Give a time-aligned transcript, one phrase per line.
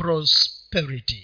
[0.00, 1.22] prosperity.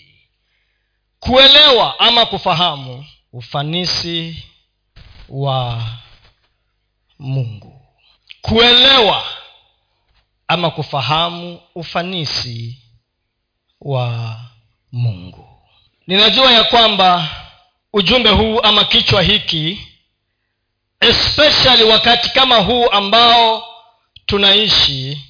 [1.20, 4.44] Kuelewa ama kufahamu ufanisi
[5.28, 5.84] wa
[7.18, 7.80] mungu.
[8.42, 9.24] Kuelewa
[10.48, 12.78] ama kufahamu ufanisi
[13.80, 14.36] wa
[14.92, 15.48] mungu.
[16.06, 17.28] Ninajua ya kwamba
[17.92, 19.88] ujumbe huu ama kichwa hiki
[21.00, 23.64] especially wakati kama huu ambao
[24.26, 25.22] tunaishi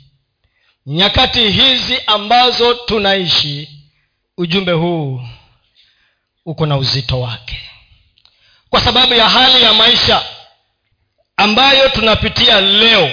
[0.86, 3.68] nyakati hizi ambazo tunaishi
[4.36, 5.20] ujumbe huu
[6.46, 7.60] uko na uzito wake.
[8.70, 10.24] Kwa sababu ya hali ya maisha
[11.36, 13.12] ambayo tunapitia leo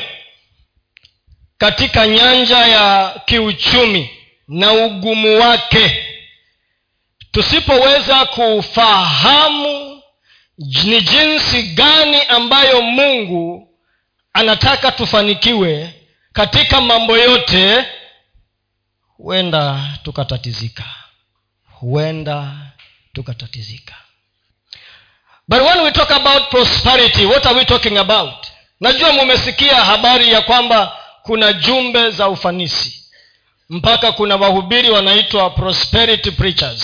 [1.58, 4.10] katika nyanja ya kiuchumi
[4.48, 6.08] na ugumu wake
[7.32, 10.02] tusipoweza kufahamu
[10.58, 13.70] ni jinsi gani ambayo mungu
[14.34, 15.94] anataka tufanikiwe
[16.34, 17.86] katika mambo yote
[19.18, 20.84] huenda tukatatizika.
[21.72, 22.52] Huenda
[23.14, 23.96] tukatatizika.
[25.48, 28.48] But when we talk about prosperity what are we talking about?
[28.80, 33.04] Najua mumesikia habari ya kwamba kuna jumbe za ufanisi.
[33.70, 36.84] Mpaka kuna wahubiri wanaitwa prosperity preachers.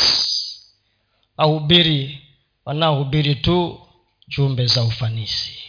[1.38, 2.22] Wahubiri
[2.66, 3.88] wanaohubiri tu
[4.28, 5.60] jumbe za ufanisi.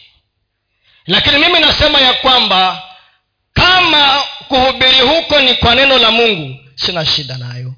[1.05, 2.83] Lakini mimi nasema ya kwamba
[3.75, 7.73] kama kuhubiri huko ni kwa neno la mungu sina shida nayo.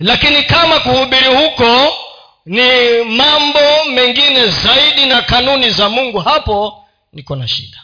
[0.00, 1.94] Lakini kama kuhubiri huko
[2.46, 2.62] ni
[3.04, 7.78] mambo mengine zaidi na kanuni za mungu hapo niko na shida.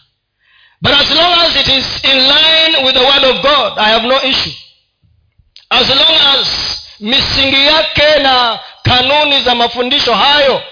[0.83, 4.07] But as long as it is in line with the word of god i have
[4.07, 4.53] no issue.
[5.71, 6.47] As long as
[7.01, 10.63] misingi yake na kanuni za mafundisho hayo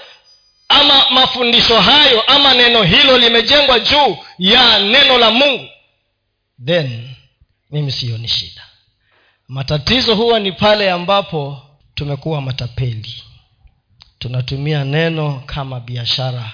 [0.68, 5.68] ama mafundisho hayo ama neno hilo limejengwa juu ya neno la mungu
[6.64, 7.10] then
[7.70, 8.62] mimi sioni shida.
[9.48, 11.62] Matatizo huwa ni pale ambapo
[11.94, 13.22] tumekuwa matapeli.
[14.18, 16.52] Tunatumia neno kama biashara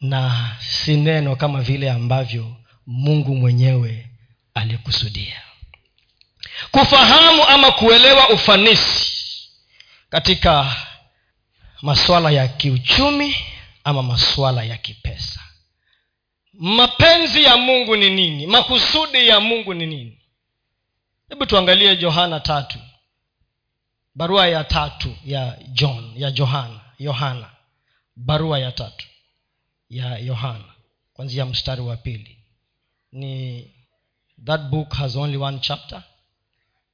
[0.00, 2.56] na si neno kama vile ambavyo
[2.86, 4.10] mungu mwenyewe
[4.54, 5.42] alikusudia.
[6.70, 9.12] Kufahamu ama kuelewa ufanisi
[10.10, 10.76] katika
[11.82, 13.36] masuala ya kiuchumi
[13.84, 15.40] ama masuala ya kipesa
[16.52, 18.46] mapenzi ya mungu ni nini?
[18.46, 20.18] Makusudi ya mungu ni nini?
[21.28, 22.78] Hebu tuangalie johana tatu.
[24.14, 27.50] Barua ya tatu ya john ya johana yohana.
[28.16, 29.06] Barua ya tatu
[29.90, 30.64] ya yohana
[31.12, 32.38] kwanzia mstari wa pili.
[33.12, 33.64] Ni
[34.44, 36.02] that book has only one chapter.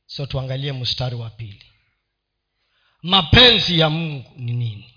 [0.07, 1.63] So tuangalie mstari wa pili.
[3.03, 4.95] Mapenzi ya mungu ni nini?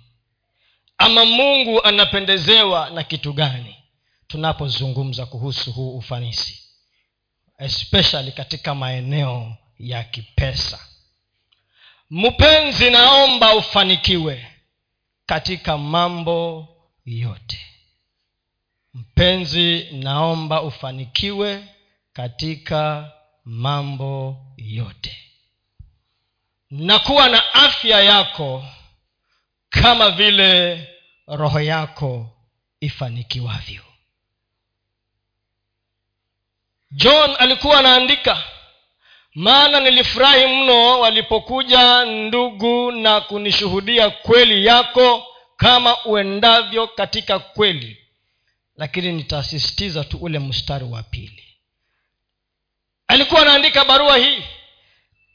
[0.98, 3.76] Ama mungu anapendezewa na kitu gani
[4.31, 6.62] tunapozungumza kuhusu huu ufanisi
[7.58, 10.80] especially katika maeneo ya kipesa.
[12.09, 14.47] Mpenzi naomba ufanikiwe
[15.25, 16.68] katika mambo
[17.06, 17.59] yote.
[18.94, 21.68] Mpenzi naomba ufanikiwe
[22.13, 23.12] katika
[23.46, 25.18] mambo yote.
[26.72, 28.66] Na kuwa na afya yako
[29.69, 30.88] kama vile
[31.28, 32.30] roho yako
[32.80, 33.91] ifanikiwavyo
[36.91, 38.44] john alikuwa anaandika
[39.35, 47.97] maana nilifurahi mno walipokuja ndugu na kunishuhudia kweli yako kama uendavyo katika kweli.
[48.78, 51.44] Lakini nitasisitiza tu ule mstari wa pili.
[53.07, 54.44] Alikuwa anaandika barua hii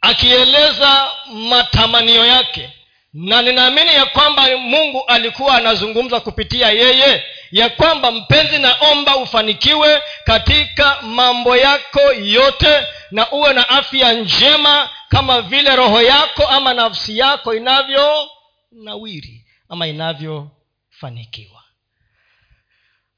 [0.00, 2.71] akieleza matamanio yake.
[3.12, 11.03] Na ninaamini ya kwamba mungu alikuwa anazungumza kupitia yeye ya kwamba mpenzi naomba ufanikiwe katika
[11.03, 17.55] mambo yako yote na uwe na afya njema kama vile roho yako ama nafsi yako
[17.55, 18.31] inavyo
[18.73, 21.62] nawiri ama inavyofanikiwa.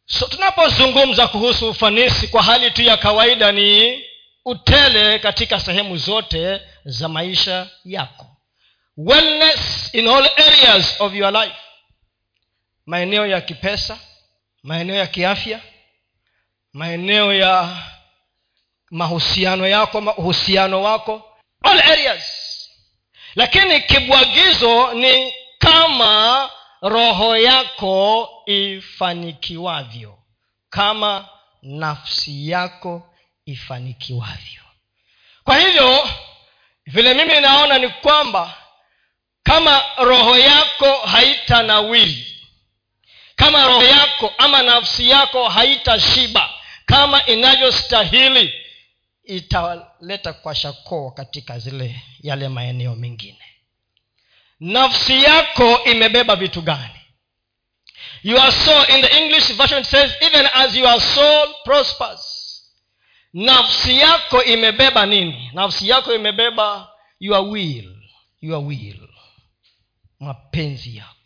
[0.07, 4.03] So tunapozungumza kuhusu ufanisi kwa hali tu ya kawaida ni
[4.45, 8.27] utele katika sehemu zote za maisha yako.
[8.97, 11.57] Wellness in all areas of your life.
[12.87, 13.99] Maeneo ya kipesa
[14.63, 15.61] maeneo ya kiafya
[16.73, 17.77] maeneo ya
[18.91, 21.23] mahusiano yako uhusiano wako
[21.63, 22.49] all areas.
[23.35, 26.51] Lakini kibwagizo ni kama
[26.83, 30.19] roho yako ifanikiwavyo
[30.71, 31.29] kama
[31.63, 33.15] nafsi yako
[33.47, 34.63] ifanikiwavyo.
[35.45, 36.09] Kwa hivyo
[36.87, 38.55] vile mimi naona ni kwamba
[39.43, 42.28] kama roho yako haitanawiri
[43.39, 46.51] kama roho yako ama nafsi yako haitashiba
[46.87, 48.53] kama inavyostahili
[49.25, 53.45] italeta kwashakoo katika zile yale maeneo mengine.
[54.61, 56.95] Nafsi yako imebeba vitu gani?
[58.23, 62.21] Your soul in the english version says even as your soul prospers.
[63.33, 65.51] Nafsi yako imebeba nini?
[65.55, 66.89] Nafsi yako imebeba
[67.21, 67.95] your will
[68.41, 69.09] your will.
[70.21, 71.18] Mapenzi yako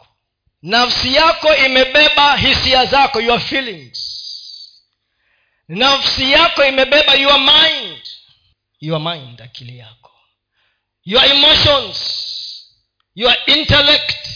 [0.62, 3.98] nafsi yako imebeba hisia zako your feelings.
[5.68, 8.02] Nafsi yako imebeba your mind.
[8.80, 10.10] Your mind akili yako.
[11.04, 11.98] Your emotions.
[13.14, 14.28] Your intellect.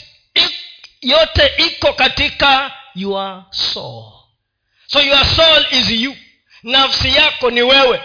[1.02, 4.12] Yote iko katika your soul.
[4.86, 6.16] So your soul is you.
[6.62, 8.02] Nafsi yako ni wewe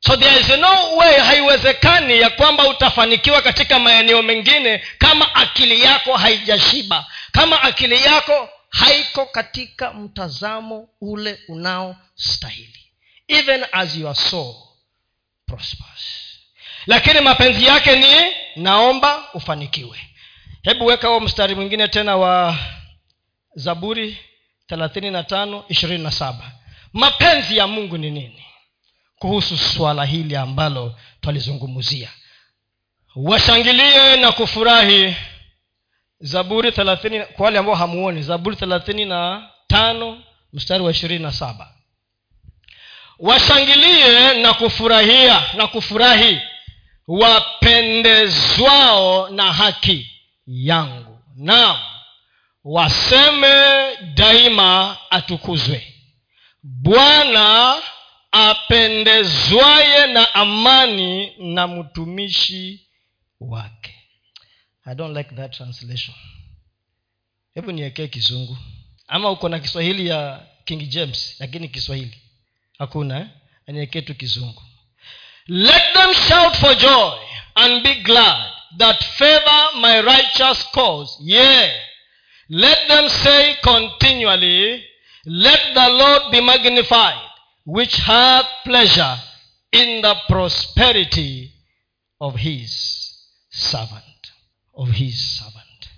[0.00, 6.16] so there is no way haiwezekani ya kwamba utafanikiwa katika maeneo mengine kama akili yako
[6.16, 12.78] haijashiba kama akili yako haiko katika mtazamo ule unaostahili.
[13.28, 14.54] Even as your soul
[15.46, 16.28] prospers.
[16.86, 19.98] Lakini mapenzi yake ni naomba ufanikiwe.
[20.62, 22.58] Hebu weka huo mstari mwingine tena wa
[23.54, 24.18] zaburi
[24.66, 26.52] thelathini na tano ishirini na saba.
[26.92, 28.44] Mapenzi ya mungu ni nini
[29.18, 32.10] kuhusu swala hili ambalo twalizungumzia.
[33.16, 35.16] Washangilie na kufurahi
[36.20, 36.98] zaburi kwa
[37.44, 40.22] wale ambao hamuoni zaburi thelathini na tano
[40.52, 41.74] mstari wa ishirini na saba.
[43.18, 46.40] Washangilie na kufurahia na kufurahi
[47.08, 50.10] wapendezwao na haki
[50.46, 51.18] yangu.
[51.36, 51.78] Naam
[52.64, 55.94] waseme daima atukuzwe.
[56.62, 57.74] Bwana
[58.50, 62.88] apendezwaye na amani na mtumishi
[63.40, 63.94] wake.
[64.84, 66.16] I don't like that translation.
[67.54, 68.58] Hebu niwekee kizungu.
[69.08, 72.18] Ama uko na kiswahili ya king james lakini kiswahili.
[72.78, 73.26] Hakuna eh?
[73.66, 74.62] niwekee tu kizungu.
[75.46, 77.18] Let them shout for joy
[77.54, 81.12] and be glad that favor my righteous cause.
[81.24, 81.88] Yea
[82.48, 84.84] let them say continually
[85.24, 87.27] let the lord be magnified
[87.68, 89.18] which hath pleasure
[89.72, 91.52] in the prosperity
[92.20, 92.70] of his
[93.50, 94.02] servant
[94.74, 95.88] of his servant.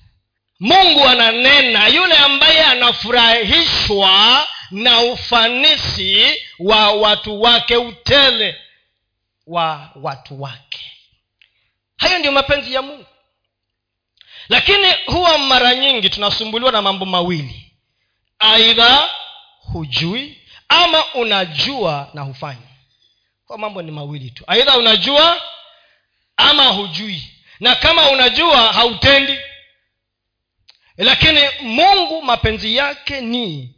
[0.61, 6.27] Mungu ananena yule ambaye anafurahishwa na ufanisi
[6.59, 8.57] wa watu wake utele
[9.47, 10.93] wa watu wake.
[11.97, 13.07] Hayo ndio mapenzi ya mungu.
[14.49, 17.73] Lakini huwa mara nyingi tunasumbuliwa na mambo mawili.
[18.39, 19.09] Aidha
[19.73, 20.40] hujui
[20.71, 22.67] ama unajua na hufanyi.
[23.47, 24.45] Kwa mambo ni mawili tu.
[24.47, 25.41] Aidha unajua
[26.37, 27.23] ama hujui.
[27.61, 29.39] Na kama unajua hautendi.
[30.97, 33.75] Lakini mungu mapenzi yake ni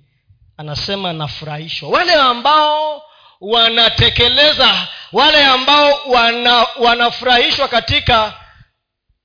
[0.56, 1.88] anasema nafurahishwa.
[1.88, 3.02] Wale ambao
[3.40, 8.32] wanatekeleza wale ambao wana, wanafurahishwa katika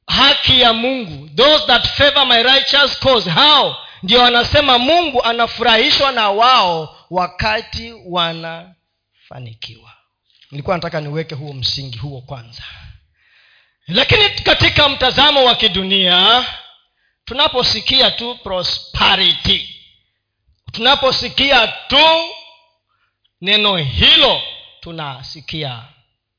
[0.07, 1.29] haki ya mungu.
[1.35, 9.94] Those that favor my righteous cause hao ndio wanasema mungu anafurahishwa na wao wakati wanafanikiwa.
[10.51, 12.63] Nilikuwa nataka niweke huo msingi huo kwanza.
[13.88, 16.45] Lakini katika mtazamo wa kidunia
[17.25, 19.74] tunaposikia tu prosperity
[20.71, 22.30] tunaposikia tu
[23.42, 24.42] neno hilo
[24.80, 25.83] tunasikia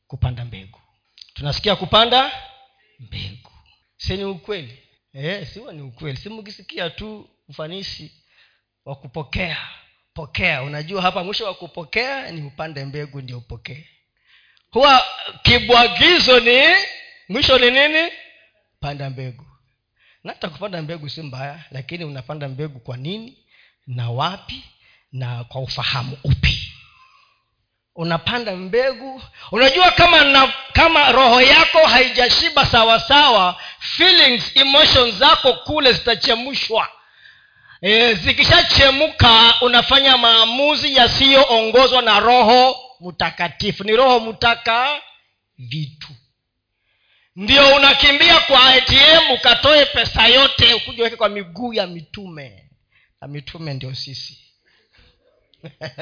[0.07, 0.81] kupanda mbegu.
[1.35, 2.33] Tunasikia kupanda
[2.99, 3.51] mbegu.
[3.97, 4.79] Si ni ukweli?
[5.15, 6.17] E, siwa ni ukweli.
[6.19, 8.13] Si mkisikia tu ufanisi
[8.85, 9.69] wa kupokea
[10.19, 13.89] pokea unajua hapa mwisho wa kupokea ni upande mbegu ndio upokee.
[14.71, 15.05] Huwa
[15.43, 16.63] kibwagizo ni
[17.29, 18.13] mwisho ni nini?
[18.81, 19.45] Panda mbegu.
[20.25, 23.39] Na hata kupanda mbegu si mbaya lakini unapanda mbegu kwa nini?
[23.87, 24.63] Na wapi?
[25.13, 26.73] Na kwa ufahamu upi?
[27.97, 29.23] Unapanda mbegu.
[29.53, 36.89] Unajua kama na, kama roho yako haijashiba sawasawa feelings emotions zako kule zitachemshwa
[37.83, 43.85] e, zikishachemuka unafanya maamuzi yasiyoongozwa na roho mtakatifu.
[43.85, 45.03] Ni roho mtaka
[45.59, 46.09] vitu
[47.37, 52.65] ndio unakimbia kwa atm ukatoe pesa yote ukuja weke kwa miguu ya mitume.
[53.21, 54.39] Na mitume ndio sisi.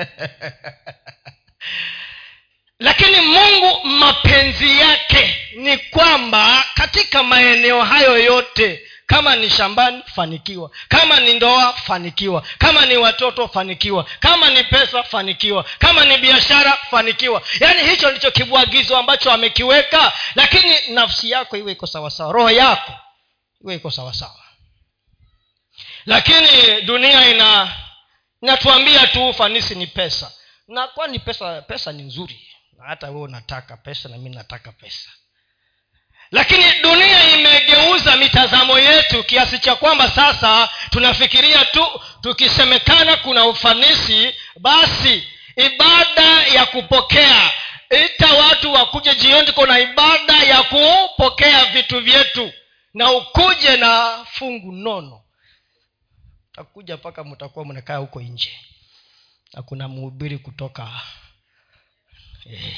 [2.79, 10.71] Lakini mungu mapenzi yake ni kwamba katika maeneo hayo yote kama ni shambani fanikiwa.
[10.89, 12.43] Kama ni ndoa fanikiwa.
[12.59, 14.05] Kama ni watoto fanikiwa.
[14.21, 15.65] Kama ni pesa fanikiwa.
[15.79, 17.43] Kama ni biashara fanikiwa.
[17.61, 22.33] Yaani hicho ndicho kibwagizo ambacho amekiweka lakini nafsi yako iwe iko sawasawa.
[22.33, 22.93] Roho yako
[23.65, 24.43] iwe iko sawasawa.
[26.07, 27.73] Lakini dunia ina
[28.43, 30.33] inatuambia tu ufanisi ni pesa.
[30.69, 32.49] Na kwani pesa pesa ni nzuri?
[32.79, 35.11] Na hata wewe unataka pesa na mi nataka pesa
[36.37, 45.25] lakini dunia imegeuza mitazamo yetu kiasi cha kwamba sasa tunafikiria tu tukisemekana kuna ufanisi basi
[45.57, 47.51] ibada ya kupokea.
[48.05, 52.53] Ita watu wakuje jioni kuna ibada ya kupokea vitu vyetu
[52.95, 55.23] na ukuje na fungu nono.
[56.53, 58.53] Takuja mpaka mtakuwa mnakaa huko nje.
[59.55, 60.91] Na kuna mhubiri kutoka
[62.51, 62.75] eh.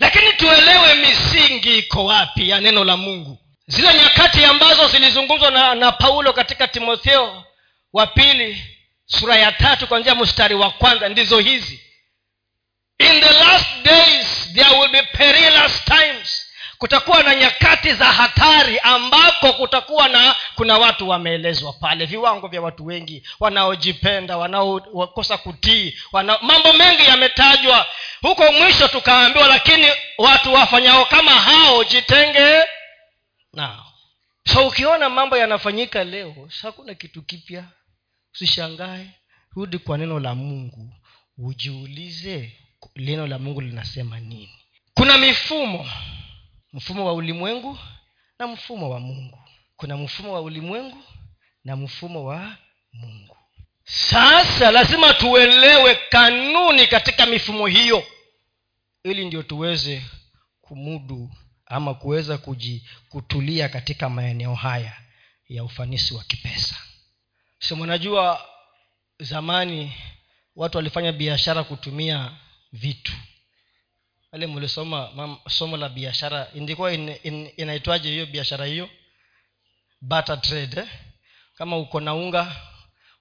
[0.00, 3.38] Lakini tuelewe misingi iko wapi ya neno la mungu.
[3.66, 7.44] Zile nyakati ambazo zilizungumzwa na, na paulo katika timotheo
[7.92, 8.64] wa pili
[9.06, 11.80] sura ya tatu kwanzia mstari wa kwanza ndizo hizi.
[12.98, 16.47] In the last days there will be perilous times
[16.78, 22.86] kutakuwa na nyakati za hatari ambako kutakuwa na kuna watu wameelezwa pale viwango vya watu
[22.86, 27.86] wengi wanaojipenda wanaokosa kutii wana, mambo mengi yametajwa.
[28.22, 29.86] Huko mwisho tukaambiwa lakini
[30.18, 32.62] watu wafanyao kama hao jitenge
[33.52, 33.84] nao.
[34.52, 37.64] So ukiona mambo yanafanyika leo hakuna kitu kipya?
[38.34, 39.10] Usishangae
[39.56, 40.92] rudi kwa neno la mungu.
[41.38, 42.52] Ujiulize
[42.96, 44.50] neno la mungu linasema nini?
[44.94, 45.86] Kuna mifumo
[46.72, 47.78] mfumo wa ulimwengu
[48.38, 49.38] na mfumo wa mungu.
[49.76, 51.02] Kuna mfumo wa ulimwengu
[51.64, 52.56] na mfumo wa
[52.92, 53.36] mungu.
[53.84, 58.04] Sasa lazima tuelewe kanuni katika mifumo hiyo
[59.04, 60.02] ili ndio tuweze
[60.60, 61.30] kumudu
[61.66, 62.38] ama kuweza
[63.08, 64.92] kutulia katika maeneo haya
[65.48, 66.76] ya ufanisi wa kipesa.
[67.58, 68.46] So mnajua
[69.18, 69.92] zamani
[70.56, 72.32] watu walifanya biashara kutumia
[72.72, 73.12] vitu
[74.32, 78.90] wale mlisoma somo la biashara ilikuwa in, in, inaitwaje hiyo biashara hiyo
[80.00, 80.88] butter trade eh?
[81.54, 82.56] kama uko na unga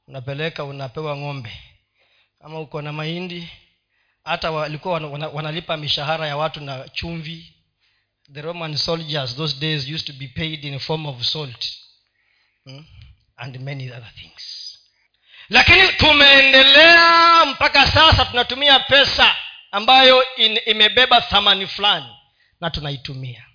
[0.07, 1.51] unapeleka unapewa ng'ombe
[2.41, 3.49] kama uko na mahindi
[4.23, 7.53] hata walikuwa wana, wanalipa mishahara ya watu na chumvi
[8.33, 11.65] the roman soldiers those days used to be paid in form of salt
[12.65, 12.85] hmm?
[13.37, 14.43] and many other things
[15.49, 19.35] lakini tumeendelea mpaka sasa tunatumia pesa
[19.77, 22.15] ambayo in, imebeba thamani fulani
[22.61, 23.45] na tunaitumia.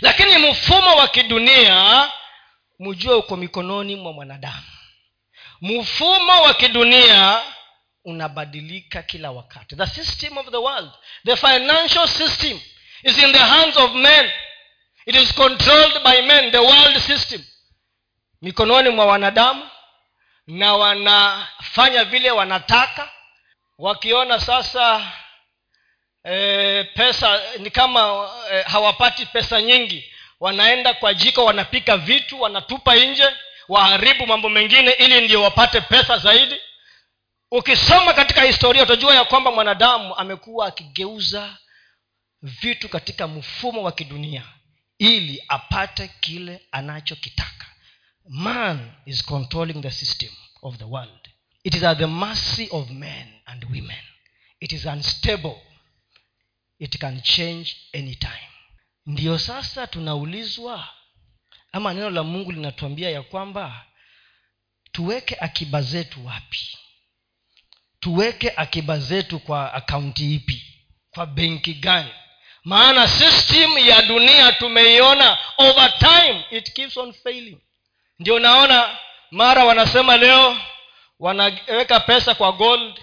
[0.00, 2.08] Lakini mfumo wa kidunia
[2.78, 4.62] mjue uko mikononi mwa mwanadamu.
[5.60, 7.42] Mfumo wa kidunia
[8.04, 9.76] unabadilika kila wakati.
[9.76, 10.90] The system of the world
[11.26, 12.60] the financial system
[13.02, 14.30] is in the hands of men.
[15.06, 17.44] It is controlled by men the world system.
[18.42, 19.68] Mikononi mwa wanadamu
[20.46, 23.10] na wanafanya vile wanataka.
[23.78, 25.12] Wakiona sasa
[26.24, 30.12] e, pesa ni kama e, hawapati pesa nyingi.
[30.40, 33.28] Wanaenda kwa jiko wanapika vitu wanatupa nje
[33.68, 36.56] waharibu mambo mengine ili ndio wapate pesa zaidi.
[37.50, 41.56] Ukisoma katika historia utajua ya kwamba mwanadamu amekuwa akigeuza
[42.42, 44.42] vitu katika mfumo wa kidunia
[44.98, 47.66] ili apate kile anachokitaka.
[48.28, 50.30] Man is controlling the system
[50.62, 51.28] of the world.
[51.64, 54.02] It is at the mercy of men and women.
[54.60, 55.56] It is unstable
[56.80, 58.48] it can change anytime.
[59.06, 60.88] Ndiyo sasa tunaulizwa
[61.72, 63.84] ama neno la mungu linatuambia ya kwamba
[64.92, 66.78] tuweke akiba zetu wapi?
[68.00, 70.62] Tuweke akiba zetu kwa akaunti ipi?
[71.10, 72.10] Kwa benki gani?
[72.64, 77.58] Maana system ya dunia tumeiona over time it keeps on failing.
[78.18, 78.98] Ndio naona
[79.30, 80.58] mara wanasema leo
[81.18, 83.00] wanaweka pesa kwa gold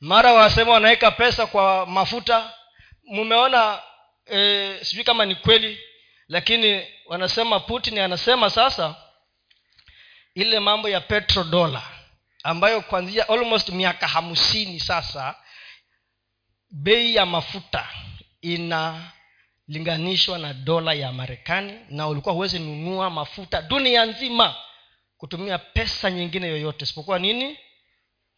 [0.00, 2.52] mara wanasema wanaweka pesa kwa mafuta
[3.08, 3.82] mumeona
[4.26, 5.80] e, sijui kama ni kweli
[6.28, 8.94] lakini wanasema putin anasema sasa
[10.34, 11.82] ile mambo ya petrodola
[12.42, 15.34] ambayo kuanzia almost miaka hamsini sasa
[16.70, 17.88] bei ya mafuta
[18.40, 24.56] inalinganishwa na dola ya marekani na ulikuwa huwezi nunua mafuta dunia nzima
[25.16, 27.58] kutumia pesa nyingine yoyote isipokuwa nini?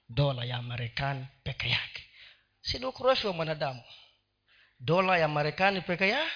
[0.09, 2.05] Dola ya marekani peke yake.
[2.61, 3.83] Si ni ukorofi wa mwanadamu
[4.81, 6.27] dola ya marekani peke ya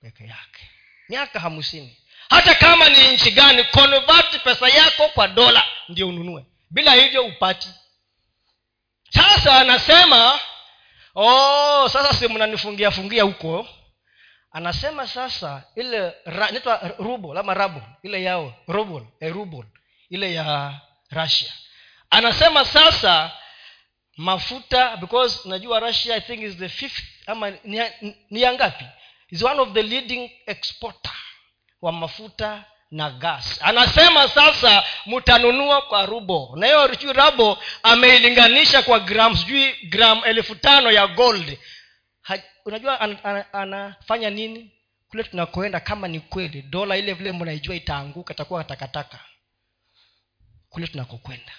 [0.00, 0.70] peke yake.
[1.08, 1.96] Miaka hamsini.
[2.30, 6.44] Hata kama ni nchi gani convert pesa yako kwa dola ndio ununue.
[6.70, 7.68] Bila hivyo upati.
[9.10, 10.40] Sasa anasema
[11.14, 13.68] oh sasa si mnanifungia fungia huko.
[14.52, 19.66] Anasema sasa ile inaitwa rubo ama rabo ile yao rubol eh, rubol
[20.10, 21.52] ile ya russia.
[22.10, 23.30] Anasema sasa
[24.16, 27.80] mafuta because najua russia i think is the fifth ama ni,
[28.30, 28.84] ni ya ngapi
[29.28, 31.12] is one of the leading exporter
[31.82, 33.58] wa mafuta na gas.
[33.62, 36.52] Anasema sasa mtanunua kwa rubo.
[36.56, 41.58] Na hiyo rabo ameilinganisha kwa gram sijui gram elfu tano ya gold.
[42.22, 44.72] Ha, unajua an, an, anafanya nini?
[45.08, 49.18] Kule tunakoenda kama ni kweli dola ile vile mnaijua itaanguka itakuwa takataka.
[50.68, 51.52] Kule tunakokwenda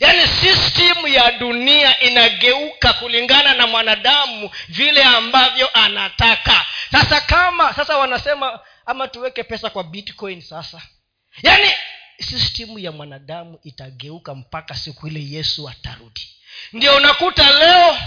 [0.00, 6.66] yaani sistemu ya dunia inageuka kulingana na mwanadamu vile ambavyo anataka.
[6.92, 10.82] Sasa kama sasa wanasema ama tuweke pesa kwa bitcoin sasa.
[11.42, 11.70] Yaani
[12.20, 16.28] sistemu ya mwanadamu itageuka mpaka siku ile yesu atarudi.
[16.72, 17.98] Ndio unakuta leo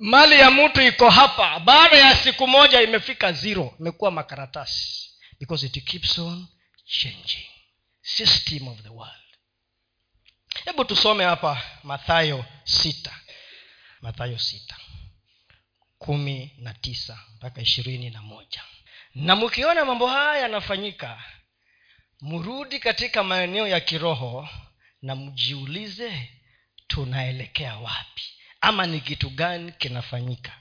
[0.00, 1.60] mali ya mtu iko hapa.
[1.60, 5.10] Baada ya siku moja imefika zero imekuwa makaratasi.
[5.40, 6.46] Because it keeps on
[6.86, 7.46] changing.
[8.02, 9.25] System of the world
[10.64, 13.12] hebu tusome hapa mathayo sita.
[14.00, 14.76] Mathayo sita.
[15.98, 18.62] Kumi na tisa mpaka ishirini na moja.
[19.14, 21.22] Na mkiona mambo haya yanafanyika
[22.20, 24.48] mrudi katika maeneo ya kiroho
[25.02, 26.30] na mjiulize
[26.86, 28.22] tunaelekea wapi?
[28.60, 30.52] Ama ni kitu gani kinafanyika?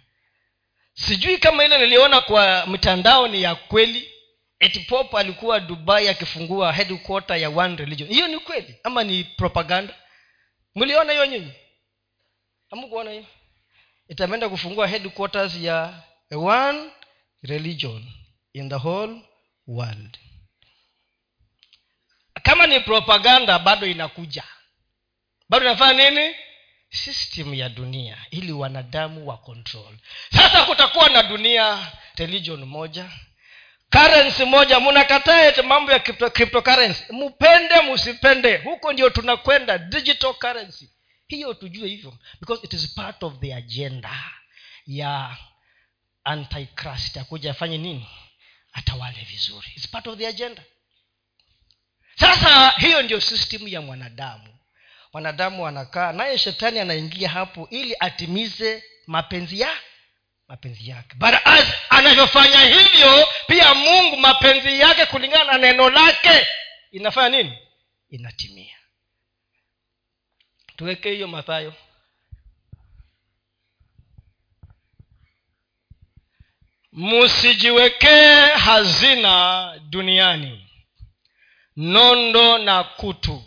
[0.93, 4.11] Sijui kama ile niliona kwa mtandao ni ya kweli
[4.65, 8.09] eti alikuwa dubai akifungua headquarter ya one religion.
[8.09, 9.95] Hiyo ni kweli ama ni propaganda?
[10.75, 11.53] Mliona hiyo nyinyi?
[12.69, 13.25] Hamkuona hiyo?
[14.07, 16.89] Itameenda kufungua headquarters ya one
[17.43, 18.05] religion
[18.53, 19.21] in the whole
[19.67, 20.17] world.
[22.43, 24.43] Kama ni propaganda bado inakuja.
[25.49, 26.35] Bado inafanya nini?
[26.89, 29.97] System ya dunia ili wanadamu wa control.
[30.31, 33.09] Sasa kutakuwa na dunia religion moja
[33.89, 37.03] currency moja mnakataa mambo ya crypto, cryptocurrency.
[37.09, 38.57] Mupende musipende.
[38.57, 40.89] Huko ndio tunakwenda digital currency.
[41.27, 44.31] Hiyo tujue hivyo because it is part of the agenda
[44.87, 45.37] ya
[46.23, 47.17] antichrist.
[47.17, 48.07] Akuja afanye nini?
[48.73, 49.67] Atawale vizuri.
[49.75, 50.63] It's part of the agenda.
[52.15, 54.57] Sasa hiyo ndio system ya mwanadamu.
[55.13, 59.69] Mwanadamu anakaa naye shetani anaingia hapo ili atimize mapenzi ya
[60.47, 61.15] mapenzi yake.
[61.15, 66.47] But as anavyofanya hivyo pia mungu mapenzi yake kulingana na neno lake
[66.91, 67.57] inafanya nini?
[68.09, 68.75] Inatimia.
[70.75, 71.73] Tuweke hiyo mathayo.
[77.15, 80.67] Msijiwekee hazina duniani.
[81.75, 83.43] Nondo na kutu.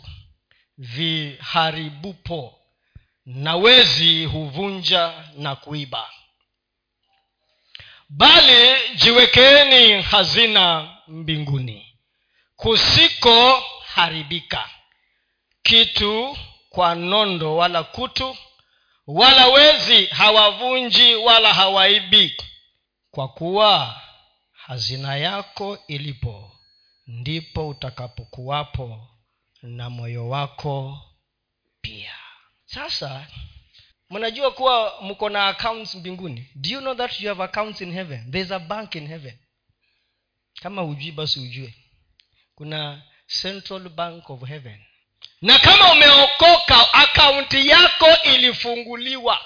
[0.77, 2.59] Viharibupo.
[3.25, 6.09] Na wezi huvunja na kuiba
[8.09, 11.85] bali jiwekeeni hazina mbinguni.
[12.55, 14.69] Kusikoharibika
[15.63, 16.37] kitu
[16.69, 18.37] kwa nondo wala kutu
[19.07, 22.35] wala wezi hawavunji wala hawaibi.
[23.11, 24.01] Kwa kuwa
[24.51, 26.51] hazina yako ilipo
[27.07, 29.07] ndipo utakapokuwapo
[29.61, 30.99] na moyo wako
[31.81, 32.15] pia.
[32.65, 33.27] Sasa
[34.09, 36.49] mnajua kuwa mko na accounts mbinguni?
[36.55, 38.31] Do you know that you have accounts in heaven?
[38.31, 39.33] There's a bank in heaven.
[40.61, 41.73] Kama hujui basi ujue.
[42.55, 43.01] Kuna
[43.41, 44.79] central bank of heaven.
[45.41, 49.39] Na kama umeokoka akaunti yako ilifunguliwa.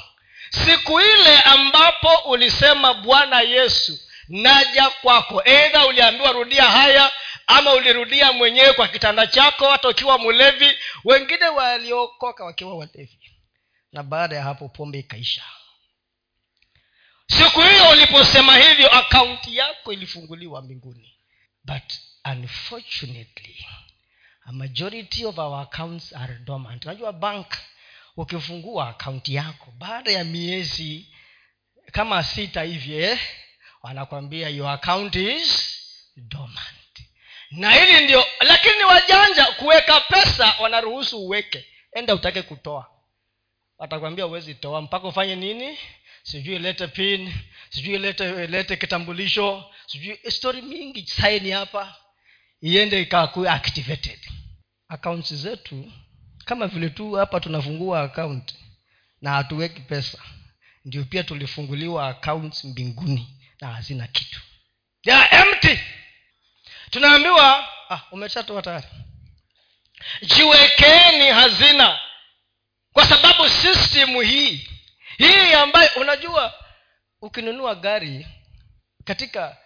[0.49, 5.41] Siku ile ambapo ulisema bwana yesu naja kwako.
[5.45, 7.11] Eidha uliambiwa rudia haya
[7.47, 10.77] ama ulirudia mwenyewe kwa kitanda chako hata ukiwa mlevi.
[11.03, 13.22] Wengine waliokoka wakiwa walevi
[13.93, 15.43] na baada ya hapo pombe ikaisha.
[17.27, 21.17] Siku hiyo uliposema hivyo akaunti yako ilifunguliwa mbinguni.
[21.63, 21.93] But
[22.25, 23.65] unfortunately
[24.45, 26.85] a majority of our accounts are dormant.
[26.85, 27.47] Unajua bank
[28.17, 31.15] ukifungua akaunti yako baada ya miezi
[31.91, 33.19] kama sita hivi eh,
[33.81, 35.79] wanakwambia your account is
[36.17, 36.99] dormant.
[37.51, 41.65] Na hili ndio lakini wajanja kuweka pesa wanaruhusu uweke.
[41.91, 42.92] Enda utake kutoa
[43.77, 44.81] watakwambia uwezi toa.
[44.81, 45.77] Mpaka ufanye nini?
[46.23, 47.33] Sijui lete pin
[47.69, 51.95] sijui lete lete kitambulisho sijui stori mingi saini hapa.
[52.61, 54.19] Iende ikakuwa activated.
[54.87, 55.91] Akaunti zetu
[56.45, 58.55] kama vile tu hapa tunafungua akaunti
[59.21, 60.17] na hatuweki pesa
[60.85, 64.41] ndio pia tulifunguliwa accounts mbinguni na hazina kitu.
[65.03, 65.79] They empty.
[66.89, 68.87] Tunaambiwa ah, umeshatoa tayari.
[70.21, 71.99] Jiwekeni hazina
[72.93, 74.69] kwa sababu system hii
[75.17, 76.53] hii ambayo unajua
[77.21, 78.27] ukinunua gari
[79.03, 79.57] katika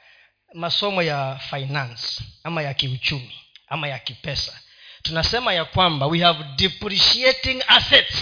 [0.53, 4.61] masomo ya finance ama ya kiuchumi ama ya kipesa
[5.01, 8.17] tunasema ya kwamba we have depreciating assets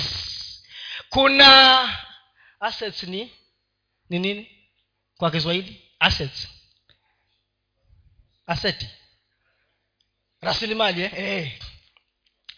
[1.10, 1.82] kuna
[2.60, 3.32] assets ni
[4.10, 4.52] ni nini
[5.18, 6.48] kwa kiswahili assets
[8.48, 8.90] aseti
[10.42, 11.12] rasilimali eh?
[11.16, 11.60] eh.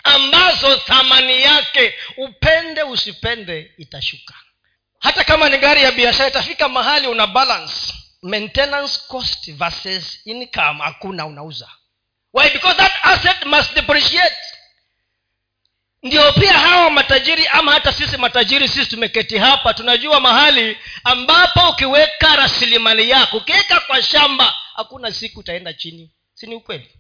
[0.08, 4.34] Ambazo thamani yake upende usipende itashuka.
[5.00, 7.94] Hata kama ni gari ya biashara itafika mahali una balance.
[8.22, 11.70] Maintenance cost versus income hakuna unauza.
[12.34, 12.50] Why?
[12.50, 14.36] Because that asset must depreciate.
[16.04, 22.36] Ndio pia hawa matajiri ama hata sisi matajiri sisi tumeketi hapa tunajua mahali ambapo ukiweka
[22.36, 26.12] rasilimali yako ukiweka kwa shamba hakuna siku utaenda chini.
[26.34, 26.92] Si ni ukweli?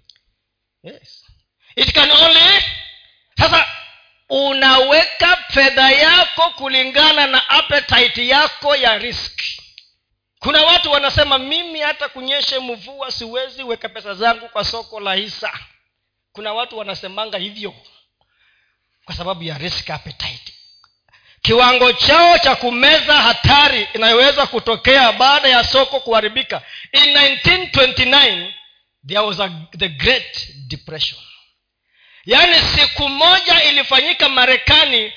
[0.84, 1.26] Yes.
[1.76, 2.62] It can only
[3.40, 3.66] sasa
[4.30, 9.42] unaweka fedha yako kulingana na appetite yako ya risk.
[10.40, 15.60] Kuna watu wanasema mimi hata kunyeshe mvua siwezi weka pesa zangu kwa soko la hisa.
[16.32, 17.74] Kuna watu wanasemanga hivyo
[19.06, 20.54] kwa sababu ya risk appetite.
[21.42, 26.62] Kiwango chao cha kumeza hatari inayoweza kutokea baada ya soko kuharibika.
[26.92, 28.54] In 1929
[29.08, 31.20] there was a, the great depression
[32.28, 35.14] yaani siku moja ilifanyika marekani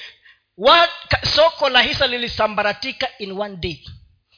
[1.34, 3.84] soko la hisa lilisambaratika in one day.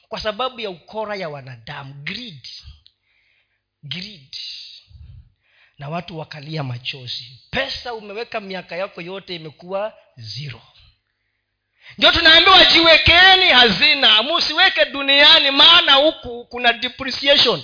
[0.09, 2.47] Kwa sababu ya ukora ya wanadamu greed.
[3.83, 4.35] Greed.
[5.79, 7.39] Na watu wakalia machozi.
[7.51, 10.61] Pesa umeweka miaka yako yote imekuwa zero.
[11.97, 17.63] Ndio tunaambiwa jiwekeeni hazina musiweke duniani maana huku kuna depreciation.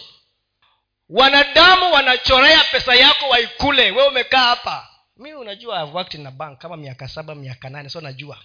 [1.10, 3.92] Wanadamu wanachorea pesa yako waikule.
[3.92, 7.90] We umekaa hapa mi unajua I've worked in a bank kama miaka saba miaka nane
[7.90, 8.38] so najua.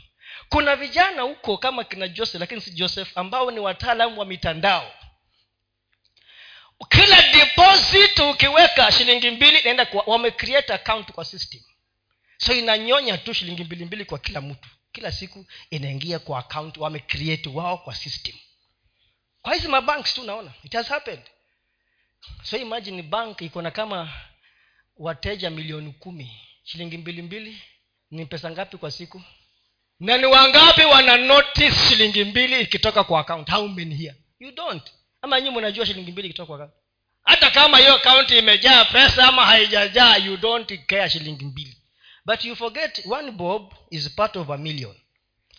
[0.49, 4.93] Kuna vijana huko kama kina joseph lakini si joseph ambao ni wataalamu wa mitandao.
[6.89, 11.61] Kila deposit ukiweka shilingi mbili inaenda wamecreate account kwa system.
[12.39, 14.69] So inanyonya tu shilingi mbili mbili kwa kila mtu.
[14.93, 18.35] Kila siku inaingia kwa account wamecreate wao kwa system.
[19.43, 21.23] Kwa hizi mabanks tu unaona it has happened.
[22.43, 24.13] So imagine bank iko na kama
[24.97, 27.63] wateja milioni kumi shilingi mbili mbili.
[28.11, 29.23] Ni pesa ngapi kwa siku?
[30.01, 33.51] Na ni wangapi wana notice shilingi mbili ikitoka kwa account?
[33.51, 34.15] How many here?
[34.41, 34.91] You don't.
[35.23, 36.75] Ama nyi mnajua shilingi mbili ikitoka kwa account?
[37.23, 41.77] Hata kama hiyo akaunti imejaa pesa ama haijajaa you don't care shilingi mbili.
[42.25, 44.95] But you forget one bob is part of a million.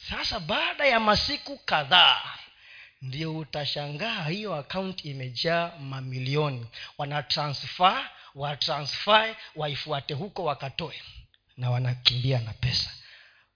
[0.09, 2.21] Sasa baada ya masiku kadhaa
[3.01, 6.65] ndio utashangaa hiyo akaunti imejaa mamilioni.
[6.97, 11.01] Wanatransfer watransfer waifuate huko wakatoe
[11.57, 12.89] na wanakimbia na pesa.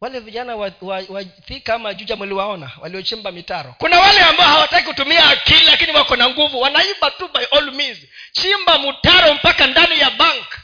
[0.02, 3.76] Wale vijana wa, wa, wa thika ama juja mliwaona waliochimba mitaro.
[3.78, 6.62] Kuna wale ambao hawataki kutumia akili lakini wako na nguvu.
[6.62, 7.98] Wanaiba tu by all means.
[8.32, 10.60] Chimba mtaro mpaka ndani ya bank.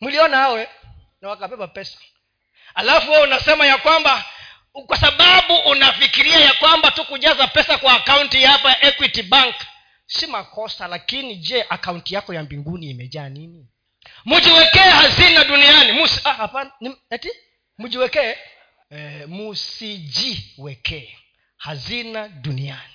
[0.00, 0.68] Mliona hawe
[1.20, 1.98] na wakabeba pesa.
[2.74, 4.24] Alafu wewe unasema ya kwamba
[4.86, 9.54] kwa sababu unafikiria ya kwamba tu kujaza pesa kwa akaunti hapa equity bank
[10.10, 13.68] si makosa lakini je akaunti yako ya mbinguni imejaa nini?
[14.24, 15.92] Mjiwekee hazina duniani.
[15.92, 16.70] Musi, ah,
[17.78, 18.36] mjiwekee.
[18.90, 21.16] Eh, musijiwekee
[21.56, 22.94] hazina duniani.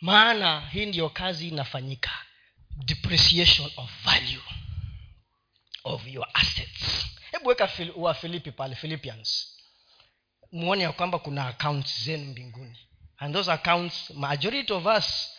[0.00, 2.10] Maana hii ndiyo kazi inafanyika.
[2.84, 4.42] Depreciation of value
[5.84, 7.06] of your assets.
[7.30, 9.54] Hebu weka wa filipi pale philippians
[10.52, 12.78] muone ya kwamba kuna accounts zenu mbinguni.
[13.18, 15.33] And those accounts majority of us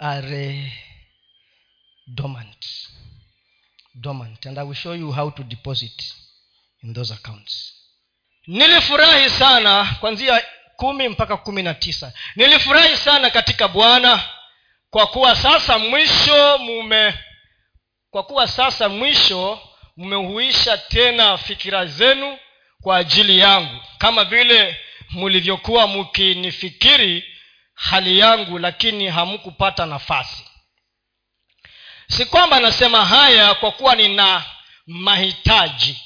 [0.00, 0.72] are
[2.14, 2.66] dormant.
[3.94, 4.46] Dormant.
[4.46, 6.02] And i will show you how to deposit
[6.82, 7.72] in those accounts.
[8.46, 10.42] Nilifurahi sana kwanzia
[10.76, 12.12] kumi mpaka kumi na tisa.
[12.36, 14.22] Nilifurahi sana katika bwana
[14.90, 17.14] kwa kuwa sasa mwisho mume
[18.10, 19.60] kwa kuwa sasa mwisho
[19.96, 22.38] mmehuisha tena fikira zenu
[22.82, 23.80] kwa ajili yangu.
[23.98, 24.76] Kama vile
[25.10, 27.33] mlivyokuwa mkinifikiri
[27.74, 30.44] hali yangu lakini hamkupata nafasi.
[32.08, 34.44] Si kwamba nasema haya kwa kuwa nina
[34.86, 36.00] mahitaji.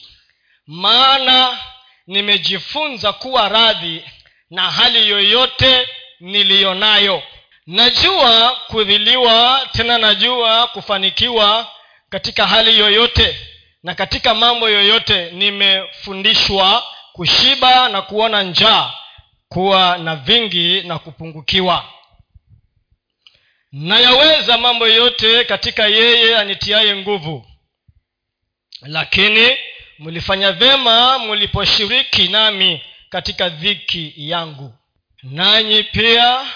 [0.67, 1.59] Maana
[2.07, 4.05] nimejifunza kuwa radhi
[4.51, 5.89] na hali yoyote
[6.21, 7.23] niliyonayo.
[7.67, 11.73] Najua kudhiliwa tena najua kufanikiwa
[12.11, 13.49] katika hali yoyote
[13.83, 18.93] na katika mambo yoyote nimefundishwa kushiba na kuona njaa
[19.49, 21.85] kuwa na vingi na kupungukiwa.
[23.73, 27.47] Nayaweza mambo yote katika yeye anitiaye nguvu.
[28.83, 29.57] Lakini
[29.99, 34.75] mlifanya vyema mliposhiriki nami katika dhiki yangu.
[35.23, 36.47] Nanyi pia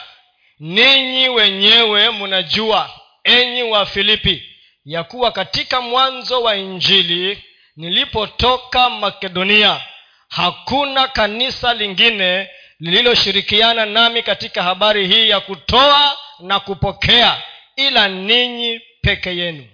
[0.60, 2.90] ninyi wenyewe mnajua
[3.24, 4.42] enyi wa filipi
[4.84, 7.44] ya kuwa katika mwanzo wa injili
[7.76, 9.80] nilipotoka makedonia
[10.28, 12.50] hakuna kanisa lingine
[12.82, 17.42] lililoshirikiana nami katika habari hii ya kutoa na kupokea
[17.76, 19.68] ila ninyi peke yenu.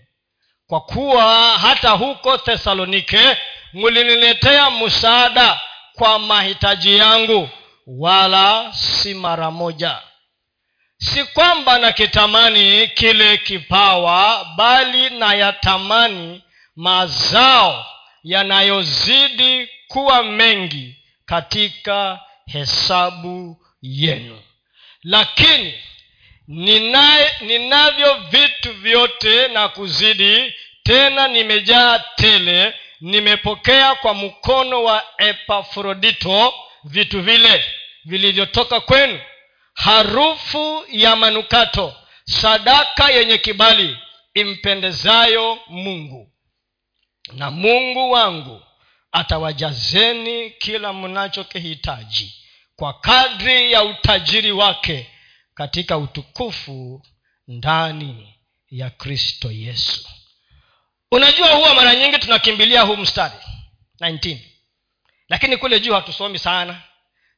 [0.67, 3.37] Kwa kuwa hata huko thesalonike
[3.73, 5.61] muliniletea msaada
[5.95, 7.49] kwa mahitaji yangu
[7.87, 9.99] wala si mara moja.
[10.99, 16.43] Si kwamba nakitamani kile kipawa bali nayatamani
[16.77, 17.87] mazao
[18.23, 22.21] yanayozidi kuwa mengi katika
[22.53, 24.43] hesabu yenu.
[25.03, 25.75] Lakini
[27.41, 37.65] ninavyo vitu vyote na kuzidi tena nimejaa tele nimepokea kwa mkono wa epafrodito vitu vile
[38.05, 39.21] vilivyotoka kwenu.
[39.75, 43.99] Harufu ya manukato sadaka yenye kibali
[44.35, 46.33] impendezayo mungu.
[47.33, 48.63] Na mungu wangu
[49.13, 52.35] atawajazeni kila mnachokihitaji
[52.79, 55.11] kwa kadri ya utajiri wake
[55.55, 57.03] katika utukufu
[57.49, 58.35] ndani
[58.71, 60.09] ya kristo yesu.
[61.13, 63.35] Unajua huwa mara nyingi tunakimbilia huu mstari
[64.01, 64.39] 19
[65.29, 66.81] lakini kule juu hatusomi sana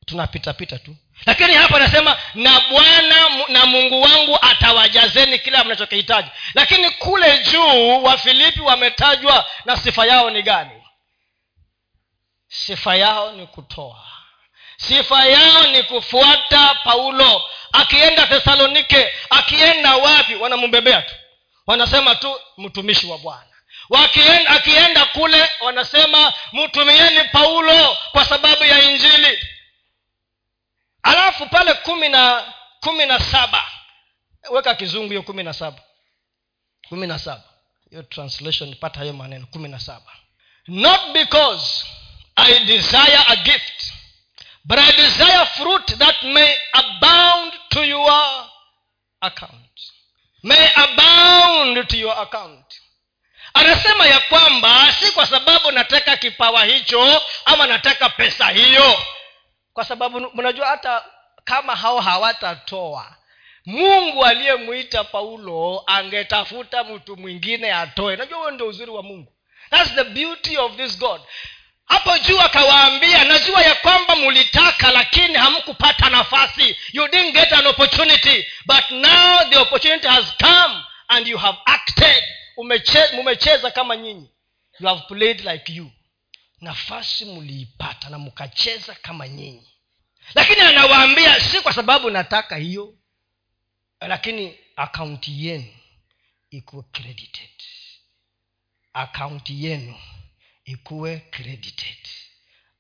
[0.07, 0.97] tunapitapita tu.
[1.27, 6.29] Lakini hapa anasema na bwana na mungu wangu atawajazeni kila mnachokihitaji.
[6.55, 10.83] Lakini kule juu wafilipi wametajwa na sifa yao ni gani?
[12.49, 14.20] Sifa yao ni kutoa
[14.89, 17.43] sifa yao ni kufuata paulo.
[17.73, 20.35] Akienda thesalonike akienda wapi?
[20.35, 21.15] Wanamubebea tu.
[21.67, 23.47] Wanasema tu mtumishi wa bwana.
[24.47, 29.39] Akienda kule wanasema mtumieni paulo kwa sababu ya injili.
[31.03, 33.65] Alafu pale kumi na kumi na saba.
[34.51, 35.79] Weka kizungu hiyo kumi na saba.
[36.89, 37.43] Kumi na saba.
[37.91, 39.47] Hiyo translation pata hiyo maneno.
[39.47, 40.13] Kumi na saba.
[40.69, 41.85] Not because
[42.37, 43.80] i desire a gift
[44.65, 48.47] but i desire fruit that may abound to your
[49.21, 49.81] account.
[50.43, 52.67] May abound to your account.
[53.55, 59.03] Anasema ya kwamba si kwa sababu nataka kipawa hicho ama nataka pesa hiyo.
[59.73, 61.05] Kwa sababu mnajua hata
[61.45, 63.17] kama hao hawatatoa
[63.67, 68.17] mungu aliyemwita paulo angetafuta mtu mwingine atoe.
[68.17, 69.33] Najua huyo ndio uzuri wa mungu.
[69.71, 71.21] Thats the beauty of this god
[71.91, 76.77] hapo juu akawaambia najua ya kwamba mulitaka lakini hamkupata nafasi.
[76.93, 78.47] You didn't get an opportunity.
[78.67, 82.25] But now the opportunity has come and you have acted.
[83.15, 84.31] Mumecheza kama nyinyi.
[84.81, 85.91] You have played like you.
[86.61, 89.69] Nafasi mliipata na mkacheza kama nyinyi.
[90.35, 92.95] Lakini anawaambia si kwa sababu nataka hiyo
[94.01, 95.75] lakini akaunti yenu
[96.51, 97.51] ikuwe credited.
[98.93, 99.95] Akaunti yenu
[100.75, 101.99] ikuwe credited.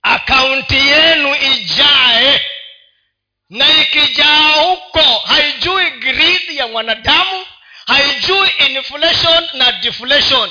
[0.02, 2.42] Akaunti yenu ijae.
[3.50, 7.46] Na ikijaa huko haijui grid ya mwanadamu
[7.86, 10.50] haijui inflation na deflation.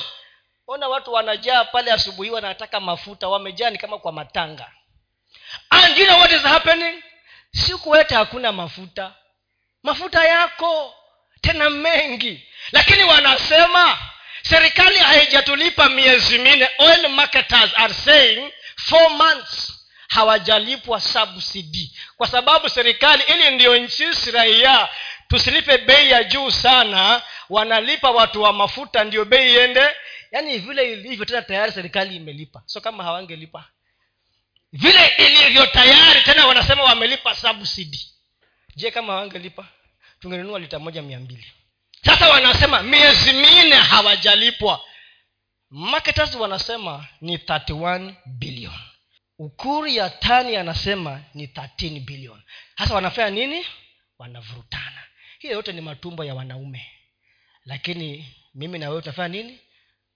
[0.66, 4.72] Ona watu wanajaa pale asubuhi wanataka mafuta wamejaa ni kama kwa matanga.
[5.70, 7.02] And you know what is happening?
[7.52, 9.14] Siku yote hakuna mafuta.
[9.82, 10.94] Mafuta yako
[11.40, 12.48] tena mengi.
[12.72, 13.98] Lakini wanasema
[14.42, 16.68] serikali haijatulipa miezi minne.
[16.78, 19.72] Oil marketers are saying four months
[20.08, 21.90] hawajalipwa subsidy.
[22.16, 24.88] Kwa sababu serikali ili ndio nchisi raia
[25.28, 29.88] tusilipe bei ya juu sana wanalipa watu wa mafuta ndio bei iende.
[30.32, 32.62] Yaani vile ilivyo tena tayari serikali imelipa.
[32.66, 33.64] So kama hawangelipa
[34.72, 38.00] vile ilivyo tayari tena wanasema wamelipa subsidy.
[38.76, 39.66] Je kama hawangelipa
[40.20, 41.46] tungenunua lita moja mia mbili
[42.04, 44.80] sasa wanasema miezi minne hawajalipwa.
[45.70, 48.78] Marketers wanasema ni 31 billion.
[49.38, 52.42] Ukuri ya tani anasema ni 13 billion.
[52.78, 53.66] Sasa wanafanya nini?
[54.18, 55.02] Wanavurutana.
[55.38, 56.86] Hiyo yote ni matumbo ya wanaume.
[57.64, 59.58] Lakini mimi na wewe tunafanya nini?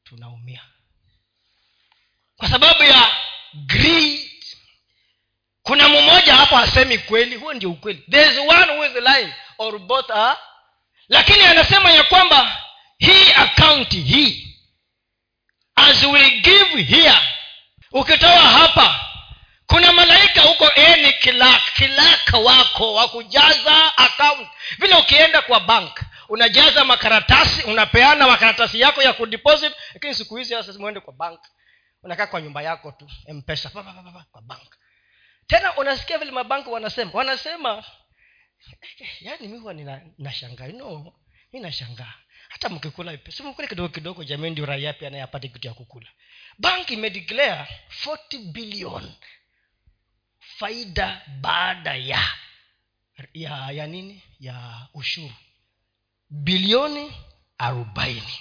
[0.05, 0.61] Tunaumia.
[2.37, 3.13] Kwa sababu ya
[3.55, 4.31] greed.
[5.63, 7.99] Kuna mmoja hapo hasemi kweli huo ndio ukweli.
[8.11, 10.39] There is one who is lying or both are
[11.09, 12.63] lakini anasema ya kwamba
[12.99, 14.57] hii akaunti hii
[15.77, 17.19] as we give here
[17.93, 19.01] ukitoa hapa
[19.67, 24.49] kuna malaika huko eni kilak kilaka wako wa kujaza account.
[24.79, 30.79] Vile ukienda kwa bank unajaza makaratasi unapeana makaratasi yako ya kudeposit lakini siku hizi sasa
[30.79, 31.41] mwende kwa bank.
[32.03, 33.71] Unakaa kwa nyumba yako tu mpesa
[34.33, 34.77] kwa bank.
[35.47, 37.11] Tena unasikia vile mabanki wanasema.
[37.15, 37.85] Wanasema
[39.21, 39.75] yaani mi huwa
[40.19, 40.67] nashangaa.
[40.67, 41.13] No
[41.53, 42.15] mi nashangaa.
[42.49, 46.09] Hata mkikula simkule kidogo kidogo jamii ndio raia pia naye kitu ya kukula.
[46.59, 47.67] Bank imedeclare
[48.07, 49.13] 40 billion
[50.59, 52.29] faida baada ya
[53.35, 54.23] ya ya nini?
[54.41, 55.33] Ya ushuru.
[56.31, 57.13] Bilioni
[57.59, 58.39] arobaini.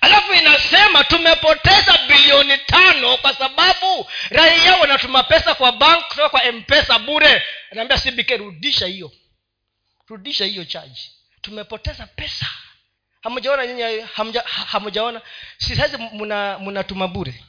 [0.00, 6.98] Alafu inasema tumepoteza bilioni tano kwa sababu raia wanatuma pesa kwa bank kutoka kwa mpesa
[6.98, 7.42] bure.
[7.70, 9.12] Anaambia sibike rudisha hiyo
[10.08, 12.46] rudisha hiyo chaji tumepoteza pesa.
[13.22, 14.06] Hamjaona nyinyi
[14.66, 15.22] hamjaona?
[15.58, 15.96] Si sahizi
[16.60, 17.44] mnatuma bure.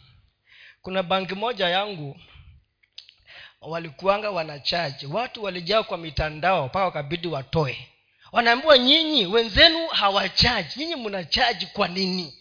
[0.82, 2.20] Kuna banki moja yangu
[3.62, 7.88] walikuanga wanachaji watu walijaa kwa mitandao mpaka wakabidi watoe.
[8.32, 12.34] Wanaambiwa nyinyi wenzenu hawachaji nyinyi mnachaji kwa nini?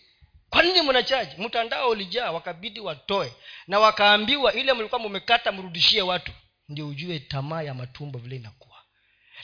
[0.51, 3.33] Kwa nini mnachaji mtandao ulijaa wakabidi watoe.
[3.67, 6.33] Na wakaambiwa ile mlikuwa mumekata mrudishie watu.
[6.69, 8.74] Ndio ujue tamaa ya matumbo vile inakuwa